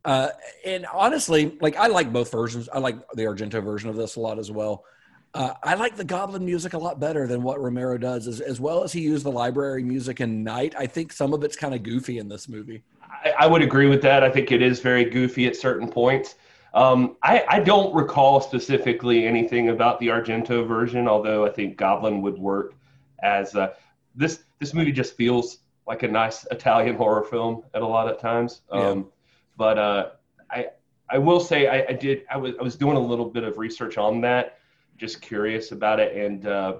[0.05, 0.29] Uh,
[0.63, 2.69] and honestly, like I like both versions.
[2.71, 4.85] I like the Argento version of this a lot as well.
[5.33, 8.59] Uh, I like the Goblin music a lot better than what Romero does, as, as
[8.61, 10.73] well as he used the library music in Night.
[10.77, 12.83] I think some of it's kind of goofy in this movie.
[13.01, 14.23] I, I would agree with that.
[14.23, 16.35] I think it is very goofy at certain points.
[16.73, 22.21] Um, I, I don't recall specifically anything about the Argento version, although I think Goblin
[22.21, 22.75] would work
[23.23, 23.73] as uh,
[24.13, 24.43] this.
[24.59, 28.61] This movie just feels like a nice Italian horror film at a lot of times.
[28.71, 29.11] Um,
[29.57, 30.09] But uh,
[30.51, 30.67] I
[31.09, 33.57] I will say I, I did I was I was doing a little bit of
[33.57, 34.59] research on that,
[34.97, 36.77] just curious about it, and uh,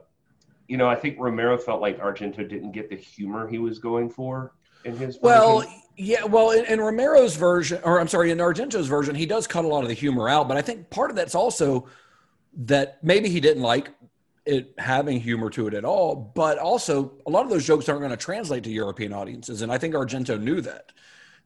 [0.68, 4.10] you know I think Romero felt like Argento didn't get the humor he was going
[4.10, 4.54] for
[4.84, 5.20] in his.
[5.22, 5.82] Well, version.
[5.98, 9.66] yeah, well, in, in Romero's version, or I'm sorry, in Argento's version, he does cut
[9.66, 11.88] a lot of the humor out, but I think part of that's also
[12.58, 13.90] that maybe he didn't like
[14.46, 18.02] it having humor to it at all, but also a lot of those jokes aren't
[18.02, 20.92] going to translate to European audiences, and I think Argento knew that.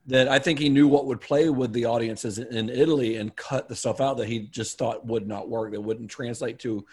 [0.08, 3.68] That I think he knew what would play with the audiences in Italy and cut
[3.70, 6.86] the stuff out that he just thought would not work, that wouldn't translate to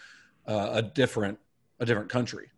[0.47, 1.39] uh, a different
[1.79, 2.49] a different country.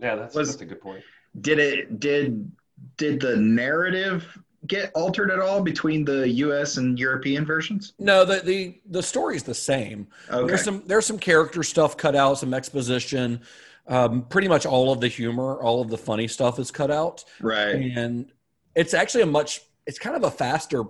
[0.00, 1.02] yeah, that's, Was- that's a good point.
[1.40, 2.50] Did it did
[2.96, 4.24] did the narrative
[4.66, 6.76] get altered at all between the U.S.
[6.78, 7.92] and European versions?
[7.98, 10.08] No, the the the story's the same.
[10.30, 10.46] Okay.
[10.46, 13.42] There's some there's some character stuff cut out, some exposition.
[13.86, 17.22] Um, pretty much all of the humor, all of the funny stuff is cut out,
[17.40, 17.74] Right.
[17.94, 18.32] and
[18.74, 20.84] it's actually a much it's kind of a faster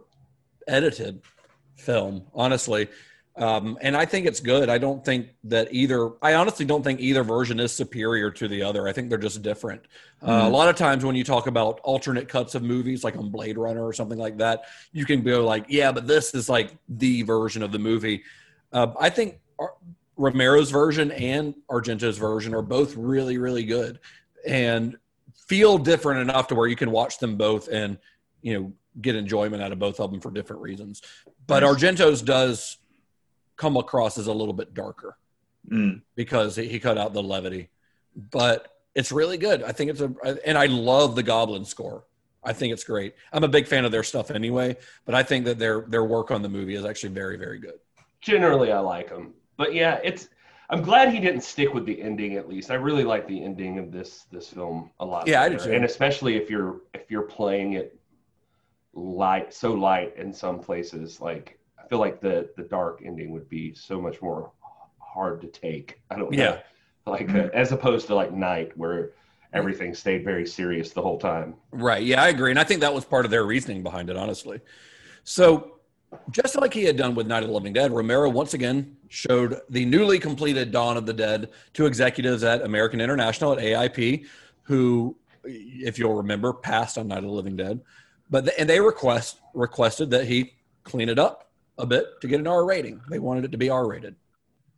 [0.67, 1.23] edited
[1.77, 2.89] film, honestly.
[3.37, 4.69] Um, and I think it's good.
[4.69, 6.13] I don't think that either.
[6.23, 8.87] I honestly don't think either version is superior to the other.
[8.87, 9.83] I think they're just different.
[10.23, 13.31] Uh, a lot of times when you talk about alternate cuts of movies, like on
[13.31, 16.77] Blade Runner or something like that, you can go like, "Yeah, but this is like
[16.89, 18.23] the version of the movie."
[18.73, 19.75] Uh, I think Ar-
[20.17, 23.99] Romero's version and Argento's version are both really, really good,
[24.47, 24.97] and
[25.49, 27.99] feel different enough to where you can watch them both and
[28.43, 31.03] you know get enjoyment out of both of them for different reasons.
[31.47, 31.63] But.
[31.63, 32.79] Argento's does
[33.57, 35.17] come across as a little bit darker
[35.71, 36.03] Mm.
[36.15, 37.71] because he cut out the levity.
[38.31, 39.63] But it's really good.
[39.63, 40.13] I think it's a,
[40.47, 42.05] and I love the Goblin score.
[42.45, 43.15] I think it's great.
[43.33, 44.77] I'm a big fan of their stuff anyway,
[45.07, 47.79] but I think that their their work on the movie is actually very very good.
[48.21, 50.29] generally I like them, But yeah, it's
[50.69, 52.71] I'm glad he didn't stick with the ending at least.
[52.71, 55.27] I really like the ending of this this film a lot.
[55.27, 55.73] Yeah, I do too.
[55.73, 57.99] And especially if you're if you're playing it
[58.95, 63.49] light so light in some places like I feel like the the dark ending would
[63.49, 64.53] be so much more
[64.99, 66.01] hard to take.
[66.11, 66.43] I don't know.
[66.43, 66.61] Yeah.
[67.07, 69.13] Like uh, as opposed to like night where
[69.55, 71.55] everything stayed very serious the whole time.
[71.71, 72.03] Right.
[72.03, 72.51] Yeah, I agree.
[72.51, 74.61] And I think that was part of their reasoning behind it, honestly.
[75.23, 75.71] So,
[76.31, 79.61] just like he had done with Night of the Living Dead, Romero once again showed
[79.71, 84.27] the newly completed Dawn of the Dead to executives at American International at AIP,
[84.63, 87.81] who, if you'll remember, passed on Night of the Living Dead.
[88.31, 92.47] But and they request requested that he clean it up a bit to get an
[92.47, 93.01] R rating.
[93.09, 94.17] They wanted it to be R rated.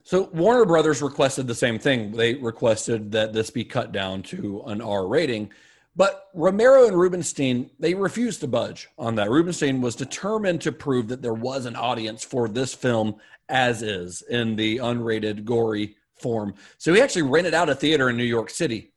[0.03, 2.13] So Warner Brothers requested the same thing.
[2.13, 5.51] They requested that this be cut down to an R rating.
[5.97, 9.31] But Romero and Rubinstein, they refused to budge on that.
[9.31, 13.17] Rubinstein was determined to prove that there was an audience for this film
[13.49, 16.55] as is in the unrated, gory form.
[16.79, 18.93] So he actually rented out a theater in New York City,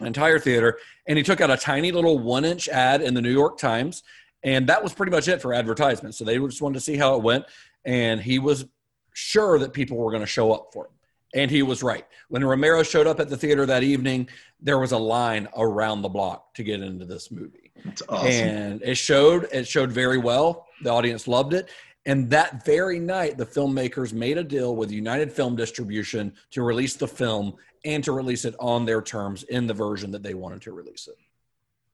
[0.00, 3.32] entire theater, and he took out a tiny little one inch ad in the New
[3.32, 4.02] York Times.
[4.42, 6.14] And that was pretty much it for advertisement.
[6.14, 7.46] So they just wanted to see how it went.
[7.84, 8.66] And he was
[9.12, 10.92] sure that people were going to show up for him.
[11.34, 12.06] And he was right.
[12.28, 14.28] When Romero showed up at the theater that evening,
[14.60, 17.72] there was a line around the block to get into this movie.
[18.08, 18.28] Awesome.
[18.28, 20.66] And it showed, it showed very well.
[20.82, 21.68] The audience loved it.
[22.04, 26.94] And that very night, the filmmakers made a deal with United Film Distribution to release
[26.94, 27.56] the film
[27.86, 31.08] and to release it on their terms in the version that they wanted to release
[31.08, 31.16] it.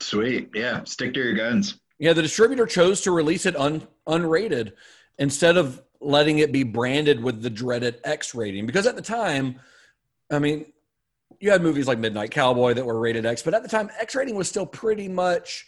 [0.00, 0.50] Sweet.
[0.54, 0.82] Yeah.
[0.84, 1.78] Stick to your guns.
[1.98, 4.72] Yeah, the distributor chose to release it un, unrated
[5.18, 8.66] instead of letting it be branded with the dreaded X rating.
[8.66, 9.60] Because at the time,
[10.30, 10.66] I mean,
[11.38, 14.14] you had movies like Midnight Cowboy that were rated X, but at the time, X
[14.16, 15.66] rating was still pretty much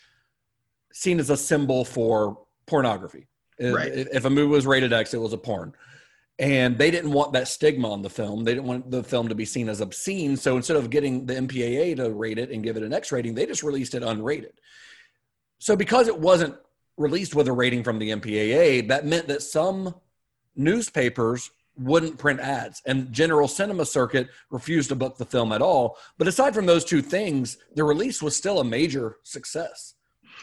[0.93, 3.27] seen as a symbol for pornography.
[3.59, 3.93] If- Right.
[3.93, 5.75] If a movie was rated X, it was a porn.
[6.39, 8.43] And they didn't want that stigma on the film.
[8.43, 10.37] They didn't want the film to be seen as obscene.
[10.37, 13.35] So instead of getting the MPAA to rate it and give it an X rating,
[13.35, 14.53] they just released it unrated.
[15.59, 16.57] So because it wasn't
[16.97, 19.95] released with a rating from the MPAA, that meant that some
[20.57, 25.99] newspapers wouldn't print ads and General Cinema Circuit refused to book the film at all.
[26.19, 29.95] But aside from those two things, the release was still a major success.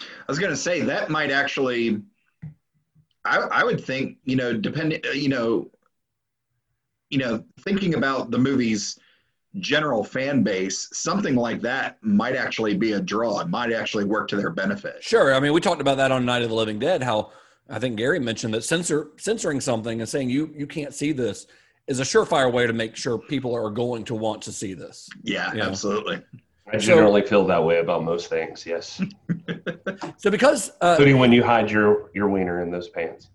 [0.02, 2.02] I was going to say that might actually,
[3.24, 5.70] I, I would think, you know, depending, you know,
[7.12, 8.98] you know, thinking about the movie's
[9.60, 13.42] general fan base, something like that might actually be a draw.
[13.42, 15.04] It might actually work to their benefit.
[15.04, 15.36] Sure.
[15.36, 17.32] I mean, we talked about that on Night of the Living Dead, how
[17.70, 21.48] I think Gary mentioned that censor censoring something and saying you you can't see this
[21.88, 25.10] is a surefire way to make sure people are going to want to see this.
[25.24, 25.68] Yeah, Yeah.
[25.68, 26.22] absolutely.
[26.72, 29.02] I So- generally feel that way about most things, yes.
[30.18, 33.30] So because uh, Including when you hide your, your wiener in those pants.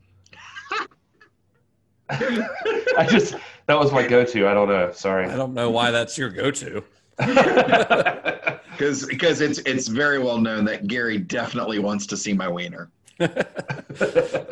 [2.11, 3.35] I just
[3.67, 4.47] that was my go-to.
[4.47, 4.93] I don't know.
[4.93, 5.27] Sorry.
[5.27, 6.85] I don't know why that's your go-to.
[8.77, 12.91] Because because it's it's very well known that Gary definitely wants to see my wiener.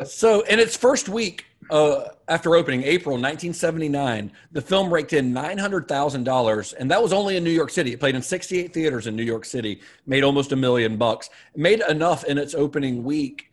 [0.05, 6.73] So, in its first week uh, after opening, April 1979, the film raked in $900,000,
[6.79, 7.93] and that was only in New York City.
[7.93, 11.29] It played in 68 theaters in New York City, made almost a million bucks.
[11.53, 13.51] It made enough in its opening week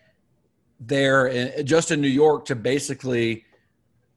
[0.80, 3.44] there, in, just in New York, to basically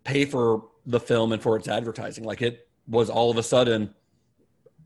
[0.06, 2.24] pay for the film and for its advertising.
[2.24, 3.94] Like it was all of a sudden,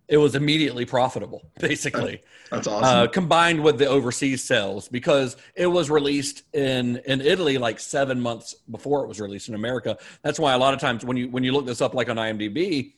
[0.07, 2.23] it was immediately profitable, basically.
[2.51, 3.11] That's Uh, awesome.
[3.11, 8.55] combined with the overseas sales because it was released in in Italy like seven months
[8.71, 9.97] before it was released in America.
[10.23, 12.15] That's why a lot of times when you when you look this up like on
[12.15, 12.93] IMDb,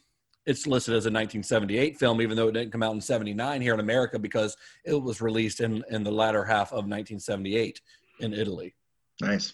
[0.45, 3.73] it's listed as a 1978 film, even though it didn't come out in 79 here
[3.73, 4.55] in America because
[4.85, 7.81] it was released in in the latter half of 1978
[8.19, 8.73] in Italy.
[9.19, 9.53] nice.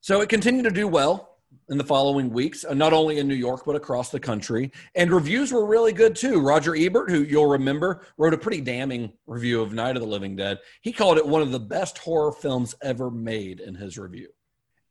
[0.00, 1.37] So it continued to do well
[1.68, 4.72] in the following weeks, uh, not only in New York, but across the country.
[4.94, 6.40] And reviews were really good too.
[6.40, 10.36] Roger Ebert, who you'll remember, wrote a pretty damning review of Night of the Living
[10.36, 10.58] Dead.
[10.80, 14.28] He called it one of the best horror films ever made in his review.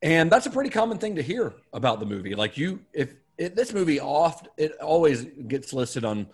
[0.02, 2.36] And that's a pretty common thing to hear about the movie.
[2.36, 6.28] Like you, if it, this movie oft, it always gets listed on,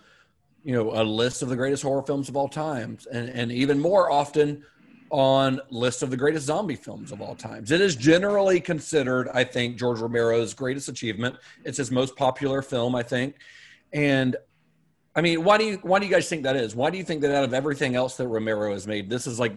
[0.62, 3.78] you know, a list of the greatest horror films of all times, and and even
[3.78, 4.64] more often
[5.14, 7.70] on list of the greatest zombie films of all times.
[7.70, 11.36] It is generally considered, I think, George Romero's greatest achievement.
[11.62, 13.36] It's his most popular film, I think.
[13.92, 14.34] And
[15.14, 16.74] I mean, why do you why do you guys think that is?
[16.74, 19.38] Why do you think that out of everything else that Romero has made, this is
[19.38, 19.56] like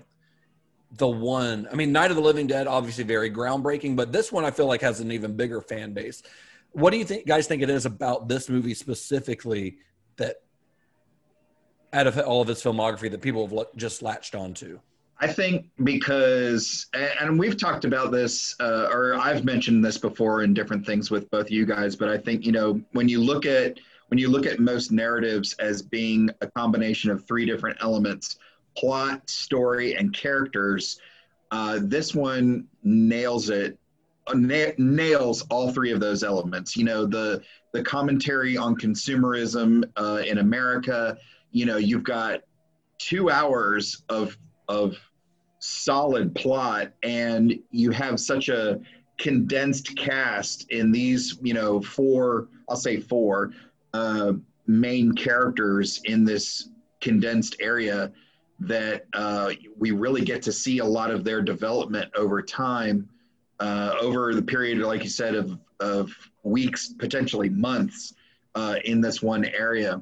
[0.91, 1.67] the one?
[1.71, 4.67] I mean, Night of the Living Dead, obviously very groundbreaking, but this one I feel
[4.67, 6.21] like has an even bigger fan base.
[6.73, 7.47] What do you think, guys?
[7.47, 9.79] Think it is about this movie specifically
[10.17, 10.35] that,
[11.93, 14.79] out of all of his filmography, that people have just latched onto?
[15.19, 20.53] I think because, and we've talked about this, uh, or I've mentioned this before in
[20.53, 23.79] different things with both you guys, but I think you know when you look at
[24.09, 28.37] when you look at most narratives as being a combination of three different elements:
[28.77, 30.99] plot, story, and characters.
[31.49, 33.77] Uh, this one nails it,
[34.27, 36.77] uh, na- nails all three of those elements.
[36.77, 37.41] You know the
[37.73, 41.17] the commentary on consumerism uh, in America.
[41.51, 42.41] You know you've got
[42.99, 44.37] two hours of
[44.67, 44.97] of
[45.59, 48.79] solid plot and you have such a
[49.17, 53.51] condensed cast in these you know four i'll say four
[53.93, 54.33] uh,
[54.67, 56.69] main characters in this
[57.01, 58.11] condensed area
[58.59, 63.07] that uh, we really get to see a lot of their development over time
[63.59, 66.11] uh, over the period like you said of, of
[66.43, 68.13] weeks potentially months
[68.55, 70.01] uh, in this one area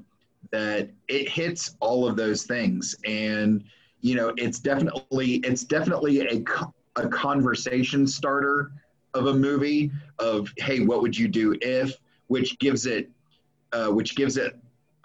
[0.52, 2.96] that it hits all of those things.
[3.06, 3.64] And
[4.06, 6.44] you know it's definitely it's definitely a,
[7.04, 8.72] a conversation starter
[9.16, 9.90] of a movie
[10.20, 11.92] of hey what would you do if
[12.28, 13.10] which gives it
[13.74, 14.54] uh, which gives it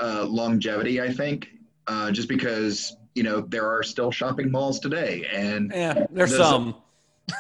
[0.01, 1.49] uh, longevity i think
[1.87, 6.75] uh, just because you know there are still shopping malls today and Yeah, there's some.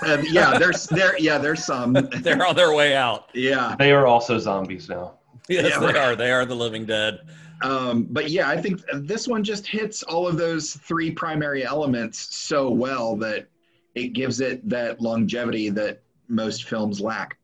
[0.02, 1.92] uh, yeah there's there yeah there's some
[2.22, 3.28] They're on their way out.
[3.34, 5.18] yeah They are also zombies now.
[5.48, 5.96] Yes, Yeah, they right.
[5.96, 6.16] are.
[6.16, 7.20] They are the living dead.
[7.62, 12.34] Um, but yeah, I think this one just hits all of those three primary elements
[12.34, 13.48] so well that
[13.94, 17.36] it gives it that longevity that most films lack.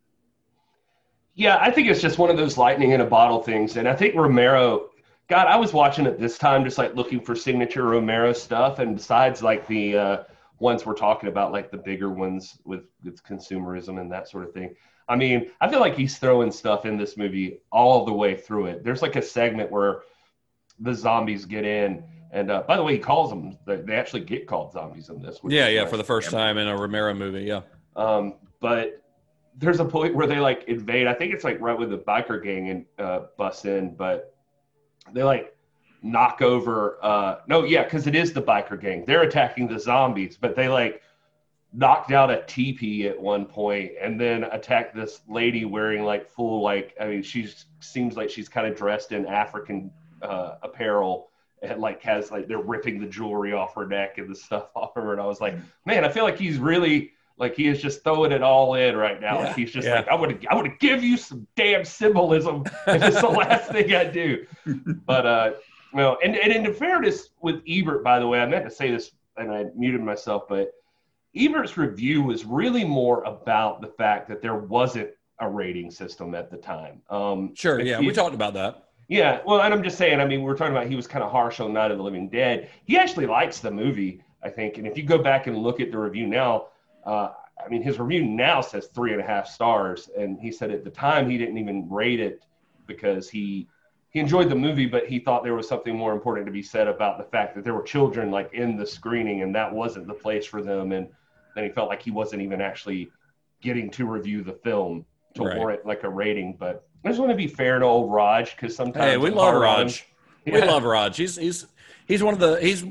[1.35, 3.77] Yeah, I think it's just one of those lightning in a bottle things.
[3.77, 4.89] And I think Romero,
[5.29, 8.79] God, I was watching it this time, just like looking for signature Romero stuff.
[8.79, 10.23] And besides, like the uh,
[10.61, 14.55] ones we're talking about, like the bigger ones with, with consumerism and that sort of
[14.55, 14.75] thing.
[15.09, 18.67] I mean, I feel like he's throwing stuff in this movie all the way through
[18.67, 18.83] it.
[18.83, 20.03] There's like a segment where
[20.81, 22.05] the zombies get in.
[22.33, 25.43] And uh, by the way, he calls them, they actually get called zombies in this.
[25.43, 25.91] which Yeah, yeah, nice.
[25.91, 27.45] for the first time in a Romero movie.
[27.45, 27.63] Yeah.
[27.95, 29.03] Um, but
[29.57, 31.07] there's a point where they like invade.
[31.07, 34.35] I think it's like right when the biker gang and uh, busts in, but
[35.13, 35.57] they like
[36.03, 36.99] knock over.
[37.03, 39.05] Uh, no, yeah, because it is the biker gang.
[39.07, 41.03] They're attacking the zombies, but they like
[41.73, 46.63] knocked out a teepee at one point and then attacked this lady wearing like full
[46.63, 47.49] like I mean she
[47.81, 49.91] seems like she's kind of dressed in African
[50.23, 51.31] uh, apparel
[51.63, 54.95] and like has like they're ripping the jewelry off her neck and the stuff off
[54.95, 58.03] her and I was like man I feel like he's really like he is just
[58.05, 59.97] throwing it all in right now Yeah, like he's just yeah.
[59.97, 63.95] like I would I would give you some damn symbolism if it's the last thing
[63.95, 64.47] I do
[65.07, 65.51] but uh
[65.93, 69.13] well and, and in fairness with Ebert by the way I meant to say this
[69.39, 70.73] and I muted myself but
[71.35, 75.11] Ebert's review was really more about the fact that there wasn't
[75.41, 77.03] a rating system at the time.
[77.11, 77.79] Um, Sure.
[77.79, 78.86] Yeah, you- we talked about that.
[79.09, 80.21] Yeah, well, and I'm just saying.
[80.21, 82.03] I mean, we we're talking about he was kind of harsh on Night of the
[82.03, 82.71] Living Dead.
[82.85, 84.79] He actually likes the movie, I think.
[84.79, 86.69] And if you go back and look at the review now,
[87.05, 87.31] uh,
[87.65, 90.83] I mean, his review now says three and a half stars, and he said at
[90.85, 92.43] the time he didn't even rate it
[92.87, 93.69] because he
[94.11, 96.89] he enjoyed the movie, but he thought there was something more important to be said
[96.89, 100.15] about the fact that there were children like in the screening, and that wasn't the
[100.15, 100.91] place for them.
[100.93, 101.09] And
[101.55, 103.13] then he felt like he wasn't even actually
[103.61, 105.05] getting to review the film
[105.35, 105.57] to Right.
[105.57, 106.57] warrant like a rating.
[106.59, 109.53] But I just want to be fair to old Raj because sometimes Hey, we love
[109.55, 109.87] hard on him.
[109.87, 110.07] Raj.
[110.47, 111.17] We love Raj.
[111.17, 111.67] He's he's
[112.07, 112.85] he's one of the he's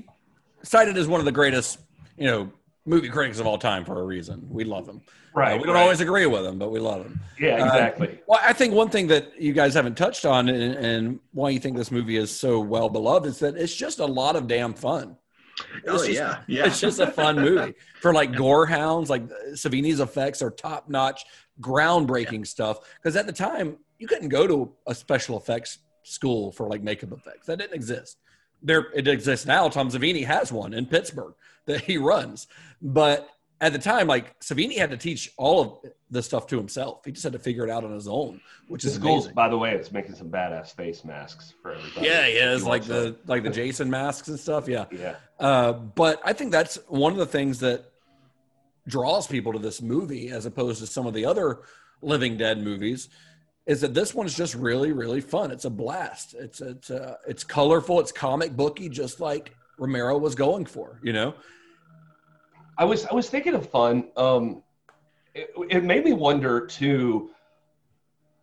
[0.63, 1.79] cited as one of the greatest,
[2.17, 2.51] you know,
[2.85, 4.45] movie critics of all time for a reason.
[4.49, 5.01] We love him.
[5.33, 5.81] Right, Uh, we don't right.
[5.81, 7.19] always agree with him, but we love him.
[7.37, 8.19] Yeah, Uh, exactly.
[8.25, 11.59] well, I think one thing that you guys haven't touched on and, and why you
[11.59, 14.73] think this movie is so well beloved is that it's just a lot of damn
[14.73, 15.17] fun.
[15.87, 16.65] Oh, just- yeah, yeah.
[16.67, 19.09] It's just a fun movie for like gore hounds.
[19.09, 19.23] Like
[19.53, 21.25] Savini's effects are top notch,
[21.59, 22.79] groundbreaking stuff.
[22.97, 27.11] Because at the time, you couldn't go to a special effects school for like makeup
[27.11, 27.47] effects.
[27.47, 28.17] That didn't exist.
[28.61, 29.67] There, it exists now.
[29.69, 31.33] Tom Savini has one in Pittsburgh
[31.65, 32.47] that he runs,
[32.81, 33.29] but
[33.61, 37.05] at the time, like Savini had to teach all of the stuff to himself.
[37.05, 39.35] He just had to figure it out on his own, which is school's, amazing.
[39.35, 42.07] by the way, it's making some badass face masks for everybody.
[42.07, 44.67] Yeah, yeah, it's like the like the Jason masks and stuff.
[44.67, 45.15] Yeah, Yeah.
[45.39, 47.85] Uh, but I think that's one of the things that
[48.87, 51.59] draws people to this movie, as opposed to some of the other
[52.01, 53.09] Living Dead movies,
[53.65, 55.51] is that this one's just really, really fun.
[55.51, 56.35] It's a blast.
[56.35, 57.99] It's it's uh, it's colorful.
[57.99, 60.99] It's comic booky, just like Romero was going for.
[61.03, 61.33] You know.
[62.77, 64.09] I was I was thinking of fun.
[64.17, 64.63] Um,
[65.33, 67.31] it, it made me wonder too.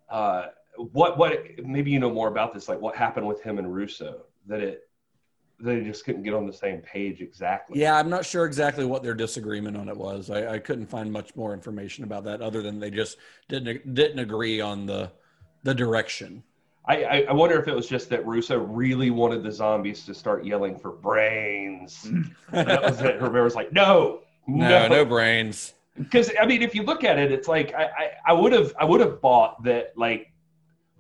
[0.09, 0.47] Uh,
[0.77, 2.69] what what maybe you know more about this?
[2.69, 4.23] Like what happened with him and Russo?
[4.47, 4.83] That it
[5.61, 7.81] they just couldn't get on the same page exactly.
[7.81, 10.31] Yeah, I'm not sure exactly what their disagreement on it was.
[10.31, 13.17] I, I couldn't find much more information about that, other than they just
[13.49, 15.13] didn't didn't agree on the
[15.63, 16.43] the direction.
[16.85, 20.15] I, I I wonder if it was just that Russo really wanted the zombies to
[20.15, 22.11] start yelling for brains.
[22.51, 23.21] that was it.
[23.21, 25.75] Romero's like, no, No, no brains.
[25.97, 28.75] because I mean, if you look at it, it's like I, I, I would have
[28.81, 30.33] I would have bought that like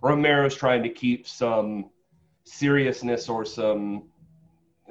[0.00, 1.90] Romero's trying to keep some
[2.44, 4.04] seriousness or some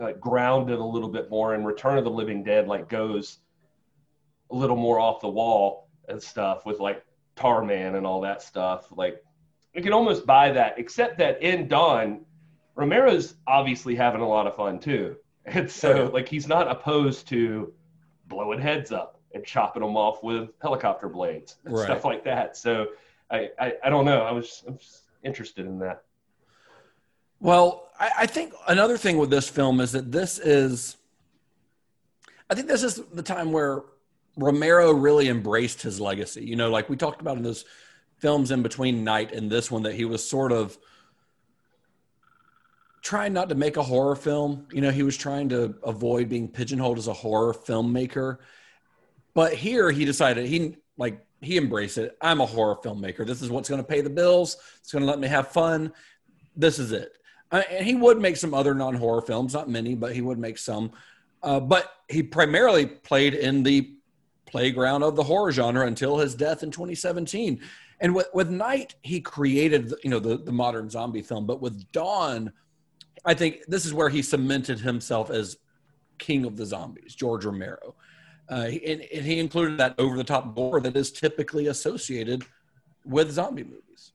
[0.02, 3.40] like grounded a little bit more, and Return of the Living Dead like goes
[4.49, 7.06] a little more off the wall and stuff with like
[7.38, 8.88] Tarman and all that stuff.
[8.91, 9.23] Like
[9.73, 12.26] you can almost buy that, except that in Dawn,
[12.76, 15.15] Romero's obviously having a lot of fun too,
[15.45, 17.73] and so like he's not opposed to
[18.28, 21.84] blowing heads up and chopping them off with helicopter blades and Right.
[21.84, 22.57] stuff like that.
[22.57, 22.88] So
[23.30, 24.23] I, I, I don't know.
[24.23, 26.03] I was, I was interested in that.
[27.41, 30.95] Well, I, I think another thing with this film is that this is,
[32.49, 33.81] I think this is the time where
[34.38, 36.45] Romero really embraced his legacy.
[36.45, 37.65] You know, like we talked about in those
[38.19, 40.77] films in between Night and this one, that he was sort of
[43.01, 44.68] trying not to make a horror film.
[44.72, 48.38] You know, he was trying to avoid being pigeonholed as a horror filmmaker.
[49.34, 52.15] But here he decided he like he embraced it.
[52.22, 53.26] I'm a horror filmmaker.
[53.26, 54.57] This is what's going to pay the bills.
[54.80, 55.91] It's going to let me have fun.
[56.55, 57.13] This is it.
[57.52, 60.57] Uh, and he would make some other non-horror films, not many, but he would make
[60.57, 60.91] some.
[61.44, 63.94] Uh, but he primarily played in the
[64.45, 67.60] playground of the horror genre until his death in 2017.
[67.99, 71.45] And with, with Night, he created you know the, the modern zombie film.
[71.45, 72.52] But with Dawn,
[73.26, 75.57] I think this is where he cemented himself as
[76.18, 77.95] king of the zombies, George Romero.
[78.49, 82.44] Uh, and, and he included that over the top gore that is typically associated
[83.06, 84.11] with zombie movies.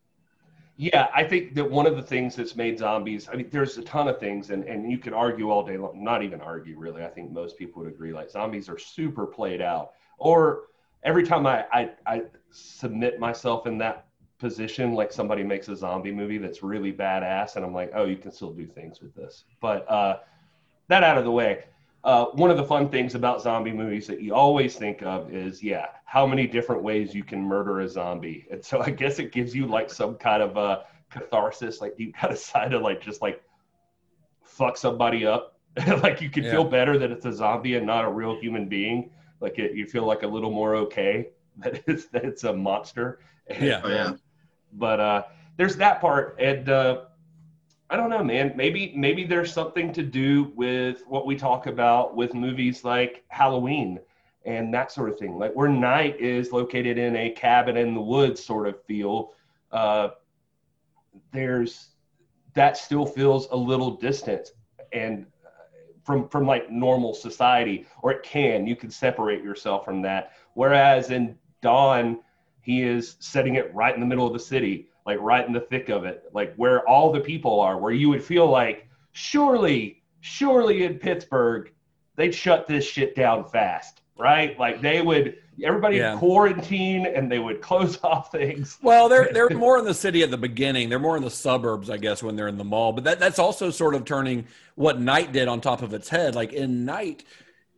[0.78, 3.82] Yeah, I think that one of the things that's made zombies, I mean, there's a
[3.82, 7.02] ton of things, and, and you could argue all day long, not even argue really.
[7.02, 9.92] I think most people would agree, like zombies are super played out.
[10.18, 10.64] Or
[11.02, 14.06] every time I, I, I submit myself in that
[14.38, 18.16] position, like somebody makes a zombie movie that's really badass, and I'm like, oh, you
[18.16, 19.44] can still do things with this.
[19.62, 20.18] But uh,
[20.88, 21.64] that out of the way,
[22.06, 25.62] uh, one of the fun things about zombie movies that you always think of is,
[25.62, 28.46] yeah, how many different ways you can murder a zombie.
[28.50, 32.12] And so I guess it gives you like some kind of a catharsis, like you
[32.12, 33.42] got decide to like just like
[34.44, 35.58] fuck somebody up.
[36.02, 36.52] like you can Yeah.
[36.52, 39.10] feel better that it's a zombie and not a real human being.
[39.40, 43.20] Like it, you feel like a little more okay that it's that it's a monster.
[43.60, 43.80] Yeah.
[43.84, 44.12] Oh, yeah.
[44.72, 45.22] But uh,
[45.56, 47.02] there's that part, and uh,
[47.88, 48.52] I don't know, man.
[48.56, 54.00] Maybe maybe there's something to do with what we talk about with movies like Halloween
[54.44, 55.38] and that sort of thing.
[55.38, 59.34] Like where Night is located in a cabin in the woods sort of feel.
[59.70, 60.08] Uh,
[61.32, 61.90] there's
[62.54, 64.48] that still feels a little distant
[64.92, 65.50] and uh,
[66.02, 68.66] from from like normal society, or it can.
[68.66, 70.32] You can separate yourself from that.
[70.54, 72.20] Whereas in Dawn,
[72.62, 75.60] he is setting it right in the middle of the city, like right in the
[75.60, 80.02] thick of it, like where all the people are, where you would feel like surely,
[80.20, 81.72] surely in Pittsburgh,
[82.16, 84.00] they'd shut this shit down fast.
[84.18, 84.58] right?
[84.58, 86.16] Like they would everybody Yeah.
[86.18, 88.78] quarantine and they would close off things.
[88.82, 90.88] Well, they're they're more in the city at the beginning.
[90.88, 92.92] They're more in the suburbs, I guess, when they're in the mall.
[92.92, 96.34] But that, that's also sort of turning what Night did on top of its head.
[96.34, 97.24] Like in Night,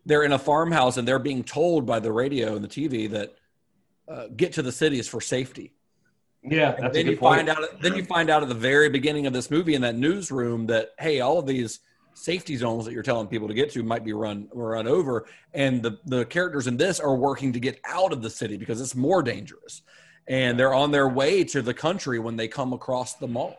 [0.06, 3.34] they're in a farmhouse and they're being told by the radio and the TV that
[4.06, 5.72] uh, get to the cities for safety.
[6.42, 7.36] Yeah, And then a you point.
[7.36, 7.80] find out.
[7.82, 10.90] Then you find out at the very beginning of this movie in that newsroom that
[10.98, 11.80] hey, all of these
[12.14, 15.82] safety zones that you're telling people to get to might be run run over, and
[15.82, 18.94] the the characters in this are working to get out of the city because it's
[18.94, 19.82] more dangerous,
[20.28, 23.56] and they're on their way to the country when they come across the mall.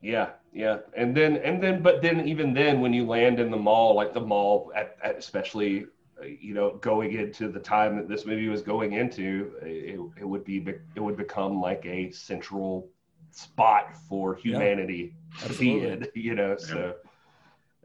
[0.00, 3.56] Yeah, yeah, and then and then, but then even then, when you land in the
[3.56, 5.86] mall, like the mall, at, at especially,
[6.26, 10.44] you know, going into the time that this movie was going into, it, it would
[10.44, 10.64] be
[10.94, 12.88] it would become like a central
[13.30, 15.14] spot for humanity
[15.46, 16.56] to be in, you know.
[16.56, 16.94] So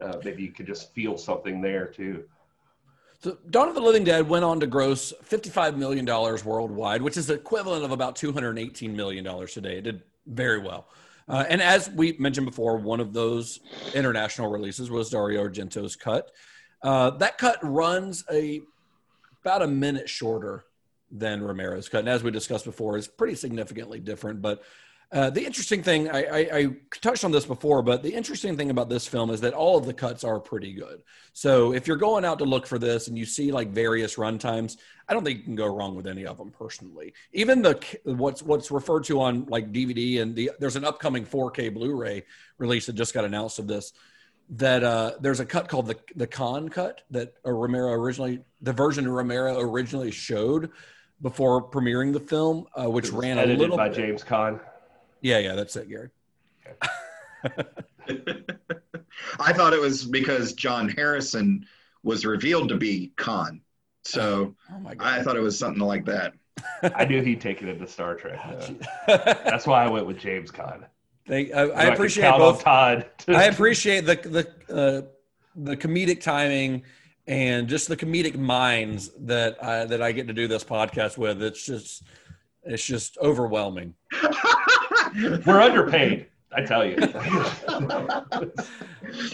[0.02, 2.24] uh, maybe you could just feel something there too.
[3.20, 7.28] So Dawn of the Living Dead went on to gross $55 million worldwide, which is
[7.28, 9.78] the equivalent of about $218 million today.
[9.78, 10.90] It did very well.
[11.30, 13.62] Uh, and as we mentioned before, one of those
[13.94, 16.32] international releases was Dario Argento's cut.
[16.84, 18.62] Uh, that cut runs a
[19.42, 20.66] about a minute shorter
[21.12, 24.42] than Romero's cut, and as we discussed before, is pretty significantly different.
[24.42, 24.64] But
[25.14, 26.68] uh, the interesting thing, I, I, I
[27.00, 29.86] touched on this before, but the interesting thing about this film is that all of
[29.86, 31.04] the cuts are pretty good.
[31.34, 34.78] So if you're going out to look for this and you see like various runtimes,
[35.08, 37.14] I don't think you can go wrong with any of them personally.
[37.32, 41.72] Even the what's what's referred to on like DVD and the there's an upcoming 4K
[41.72, 42.24] Blu-ray
[42.58, 43.94] release that just got announced of this.
[44.50, 48.74] That uh, there's a cut called the the Cannes cut that uh, Romero originally the
[48.74, 50.70] version Romero originally showed
[51.22, 54.24] before premiering the film, uh, which It was ran a edited little by bit- James
[54.24, 54.60] Caan.
[55.22, 56.10] Yeah, yeah, that's it, Gary.
[59.40, 61.66] I thought it was because John Harrison
[62.04, 63.62] was revealed to be Khan.
[64.04, 66.34] So Oh my I thought it was something like that.
[66.84, 68.40] I knew he'd take it into Star Trek.
[69.08, 69.18] though.
[69.46, 70.84] That's why I went with James Caan.
[71.28, 72.64] Thank, I, I appreciate both.
[72.64, 73.06] Todd.
[73.20, 75.02] to- I appreciate the the uh,
[75.56, 76.84] the comedic timing
[77.28, 81.42] and just the comedic minds that I, that I get to do this podcast with.
[81.42, 82.04] It's just
[82.64, 83.94] it's just overwhelming.
[85.46, 86.28] We're underpaid.
[86.56, 86.98] I tell you.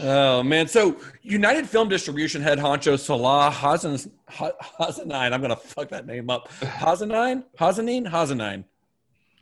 [0.01, 0.67] Oh man!
[0.67, 3.97] So United Film Distribution head honcho Salah Hazen
[4.27, 5.31] Ha- Hazenine.
[5.31, 6.49] I'm gonna fuck that name up.
[6.59, 8.65] Hazenine, Hazenine, Hazenine.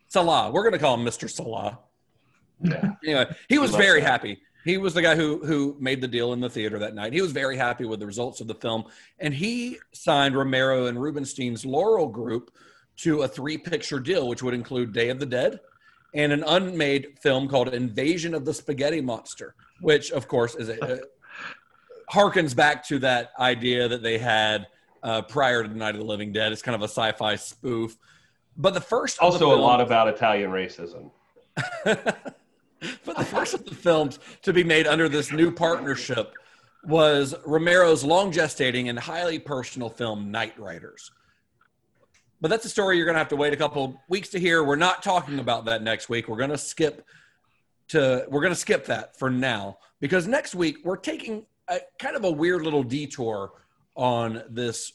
[0.09, 0.51] Salah.
[0.51, 1.29] We're gonna call him Mr.
[1.29, 1.79] Salah.
[2.61, 2.91] Yeah.
[3.03, 4.09] Anyway, he was very that.
[4.09, 4.41] happy.
[4.65, 7.13] He was the guy who who made the deal in the theater that night.
[7.13, 8.85] He was very happy with the results of the film,
[9.19, 12.51] and he signed Romero and Rubinstein's Laurel Group
[12.97, 15.59] to a three picture deal, which would include Day of the Dead
[16.13, 20.77] and an unmade film called Invasion of the Spaghetti Monster, which of course is a,
[20.81, 20.99] a
[22.11, 24.67] harkens back to that idea that they had
[25.03, 26.51] uh, prior to the Night of the Living Dead.
[26.51, 27.97] It's kind of a sci-fi spoof.
[28.57, 31.11] But the first of the Also, a lot about Italian racism.
[33.05, 36.33] but the first of the films to be made under this new partnership
[36.83, 41.11] was Romero's long gestating and highly personal film Knightriders.
[42.39, 44.63] But that's a story you're going to have to wait a couple weeks to hear.
[44.63, 46.27] We're not talking about that next week.
[46.27, 47.05] We're going to skip
[47.89, 52.15] to we're going to skip that for now because next week we're taking a kind
[52.15, 53.53] of a weird little detour
[53.95, 54.93] on this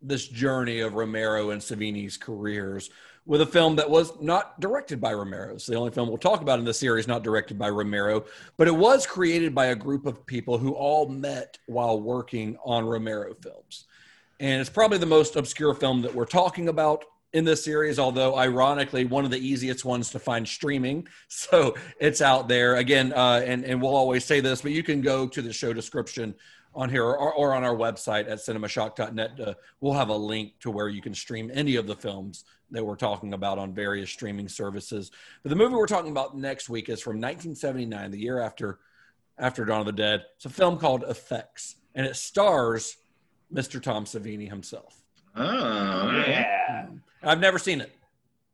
[0.00, 2.90] this journey of Romero and Savini's careers
[3.24, 5.54] with a film that was not directed by Romero.
[5.54, 8.24] It's the only film we'll talk about in this series not directed by Romero,
[8.56, 12.84] but it was created by a group of people who all met while working on
[12.84, 13.84] Romero films.
[14.40, 18.36] And it's probably the most obscure film that we're talking about in this series, although
[18.36, 21.06] ironically, one of the easiest ones to find streaming.
[21.28, 23.12] So it's out there again.
[23.12, 26.34] Uh, and, and we'll always say this, but you can go to the show description
[26.74, 29.40] on here or, or on our website at cinemashock.net.
[29.40, 32.84] Uh, we'll have a link to where you can stream any of the films that
[32.84, 35.10] we're talking about on various streaming services.
[35.42, 38.78] But the movie we're talking about next week is from 1979, the year after
[39.38, 40.24] after Dawn of the Dead.
[40.36, 42.96] It's a film called Effects, and it stars
[43.52, 43.82] Mr.
[43.82, 45.02] Tom Savini himself.
[45.34, 46.86] Oh, Yeah.
[47.22, 47.92] I've never seen it.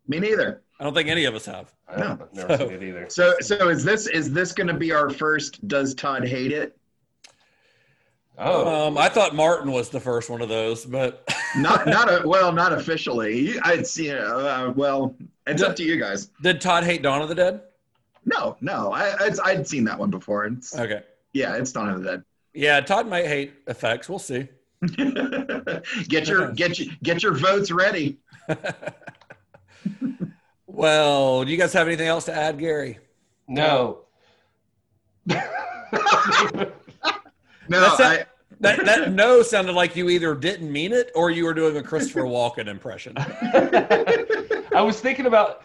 [0.06, 0.62] me neither.
[0.80, 1.74] I don't think any of us have.
[1.88, 3.06] I don't, I've never seen it either.
[3.10, 5.66] So, so is this is this going to be our first?
[5.66, 6.77] Does Todd hate it?
[8.40, 12.22] Oh, Um, I thought Martin was the first one of those, but Not, not a
[12.28, 13.58] well, not officially.
[13.62, 14.10] I'd see.
[14.12, 15.14] Uh, well,
[15.46, 16.30] it's up to you guys.
[16.42, 17.62] did Todd hate Dawn of the Dead?
[18.24, 20.44] No, no, I, I'd, I'd seen that one before.
[20.44, 21.02] It's, Okay.
[21.32, 22.24] yeah, it's Dawn of the Dead.
[22.54, 24.08] Yeah, Todd might hate effects.
[24.08, 24.48] We'll see.
[26.08, 28.18] Get your get your get your votes ready.
[30.66, 32.98] Well, do you guys have anything else to add, Gary?
[33.48, 34.00] no.
[37.68, 38.24] No, That's I.
[38.60, 41.82] That that no sounded like you either didn't mean it or you were doing a
[41.82, 43.14] Christopher Walken impression.
[43.18, 45.62] I was thinking about.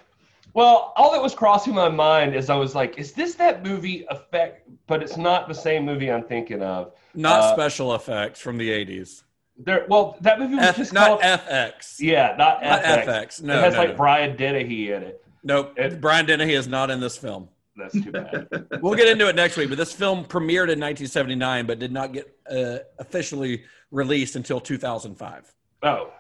[0.54, 4.06] Well, all that was crossing my mind is I was like, "Is this that movie
[4.12, 6.92] effect?" But it's not the same movie I'm thinking of.
[7.16, 9.24] Not Uh, special effects from the eighties.
[9.58, 11.22] There, well, that movie was F, just not called.
[11.22, 11.96] FX.
[12.00, 13.06] yeah, not, Not FX.
[13.06, 13.42] FX.
[13.44, 13.96] No, it has no, like no.
[13.96, 15.26] Brian Dennehy in it.
[15.44, 15.74] Nope.
[15.78, 17.50] It- Brian Dennehy is not in this film.
[17.76, 18.48] That's too bad.
[18.82, 22.14] We'll get into it next week, but this film premiered in 1979 but did not
[22.14, 25.54] get uh, officially released until 2005.
[25.84, 26.12] oh,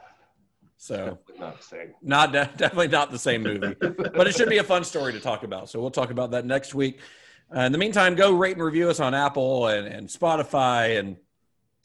[0.77, 1.93] So not the same.
[2.01, 5.19] not de- definitely not the same movie, but it should be a fun story to
[5.19, 5.69] talk about.
[5.69, 6.99] So we'll talk about that next week.
[7.55, 11.17] Uh, in the meantime, go rate and review us on Apple and, and Spotify and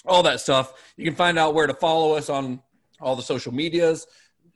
[0.06, 0.72] all that stuff.
[0.96, 2.62] You can find out where to follow us on
[3.00, 4.06] all the social medias,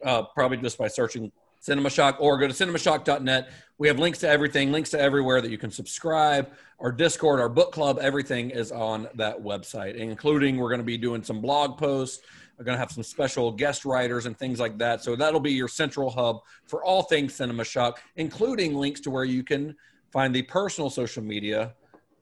[0.04, 1.30] uh, probably just by searching
[1.60, 3.50] Cinema Shock or go to cinemashock.net.
[3.82, 6.52] We have links to everything, links to everywhere that you can subscribe.
[6.78, 10.96] Our Discord, our book club, everything is on that website, including we're going to be
[10.96, 12.22] doing some blog posts.
[12.56, 15.02] We're going to have some special guest writers and things like that.
[15.02, 19.24] So that'll be your central hub for all things Cinema Shock, including links to where
[19.24, 19.74] you can
[20.12, 21.74] find the personal social media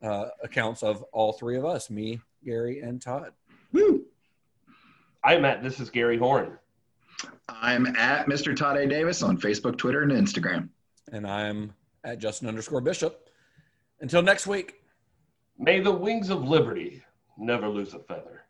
[0.02, 3.32] uh, accounts of all three of us me, Gary, and Todd.
[5.22, 5.62] I'm at.
[5.62, 6.56] This is Gary Horn.
[7.50, 8.56] I'm at Mr.
[8.56, 8.86] Todd A.
[8.86, 10.70] Davis on Facebook, Twitter, and Instagram.
[11.12, 11.74] And I'm
[12.04, 13.28] at Justin underscore Bishop.
[14.00, 14.76] Until next week.
[15.58, 17.02] May the wings of liberty
[17.36, 18.44] never lose a feather.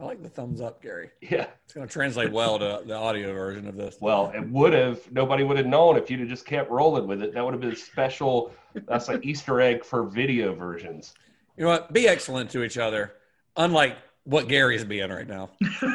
[0.00, 1.10] I like the thumbs up, Gary.
[1.20, 1.46] Yeah.
[1.64, 3.96] It's going to translate well to the audio version of this.
[4.00, 5.00] Well, it would have.
[5.12, 7.32] Nobody would have known if you'd have just kept rolling with it.
[7.32, 8.52] That would have been a special.
[8.74, 11.14] That's like Easter egg for video versions.
[11.56, 11.92] You know what?
[11.92, 13.12] Be excellent to each other,
[13.56, 15.50] unlike what Gary's being right now,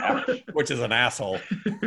[0.53, 1.39] which is an asshole.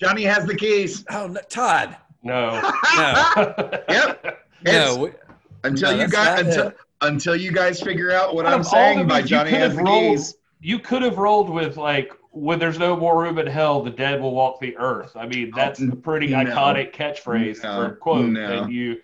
[0.00, 1.04] Johnny has the keys.
[1.10, 1.96] Oh, no, Todd.
[2.22, 2.60] No.
[2.96, 3.82] No.
[3.88, 4.46] Yep.
[4.64, 4.96] No.
[4.96, 5.10] We-
[5.62, 6.76] until No, you guys until, it.
[7.02, 9.82] until you guys figure out what Out I'm saying the by Johnny has have the
[9.82, 10.34] rolled- keys.
[10.60, 14.20] You could have rolled with like when there's no more room in hell, the dead
[14.20, 15.16] will walk the earth.
[15.16, 16.38] I mean, that's oh, a pretty no.
[16.44, 17.80] iconic catchphrase No.
[17.80, 18.64] or quote No.
[18.64, 18.98] that you.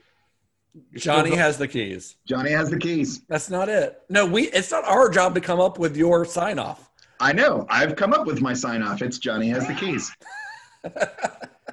[0.94, 2.16] Johnny has the keys.
[2.26, 3.22] Johnny has the keys.
[3.28, 4.00] That's not it.
[4.10, 4.44] No, we.
[4.48, 6.90] It's not our job to come up with your sign off.
[7.20, 7.66] I know.
[7.70, 9.00] I've come up with my sign off.
[9.02, 10.10] It's Johnny has the keys.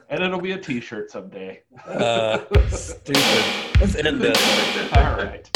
[0.09, 1.63] And it'll be a T-shirt someday.
[1.87, 3.43] Uh, stupid.
[3.81, 4.93] Let's end this.
[4.93, 5.49] All right.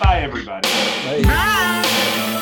[0.00, 0.68] Bye, everybody.
[1.24, 2.38] Bye.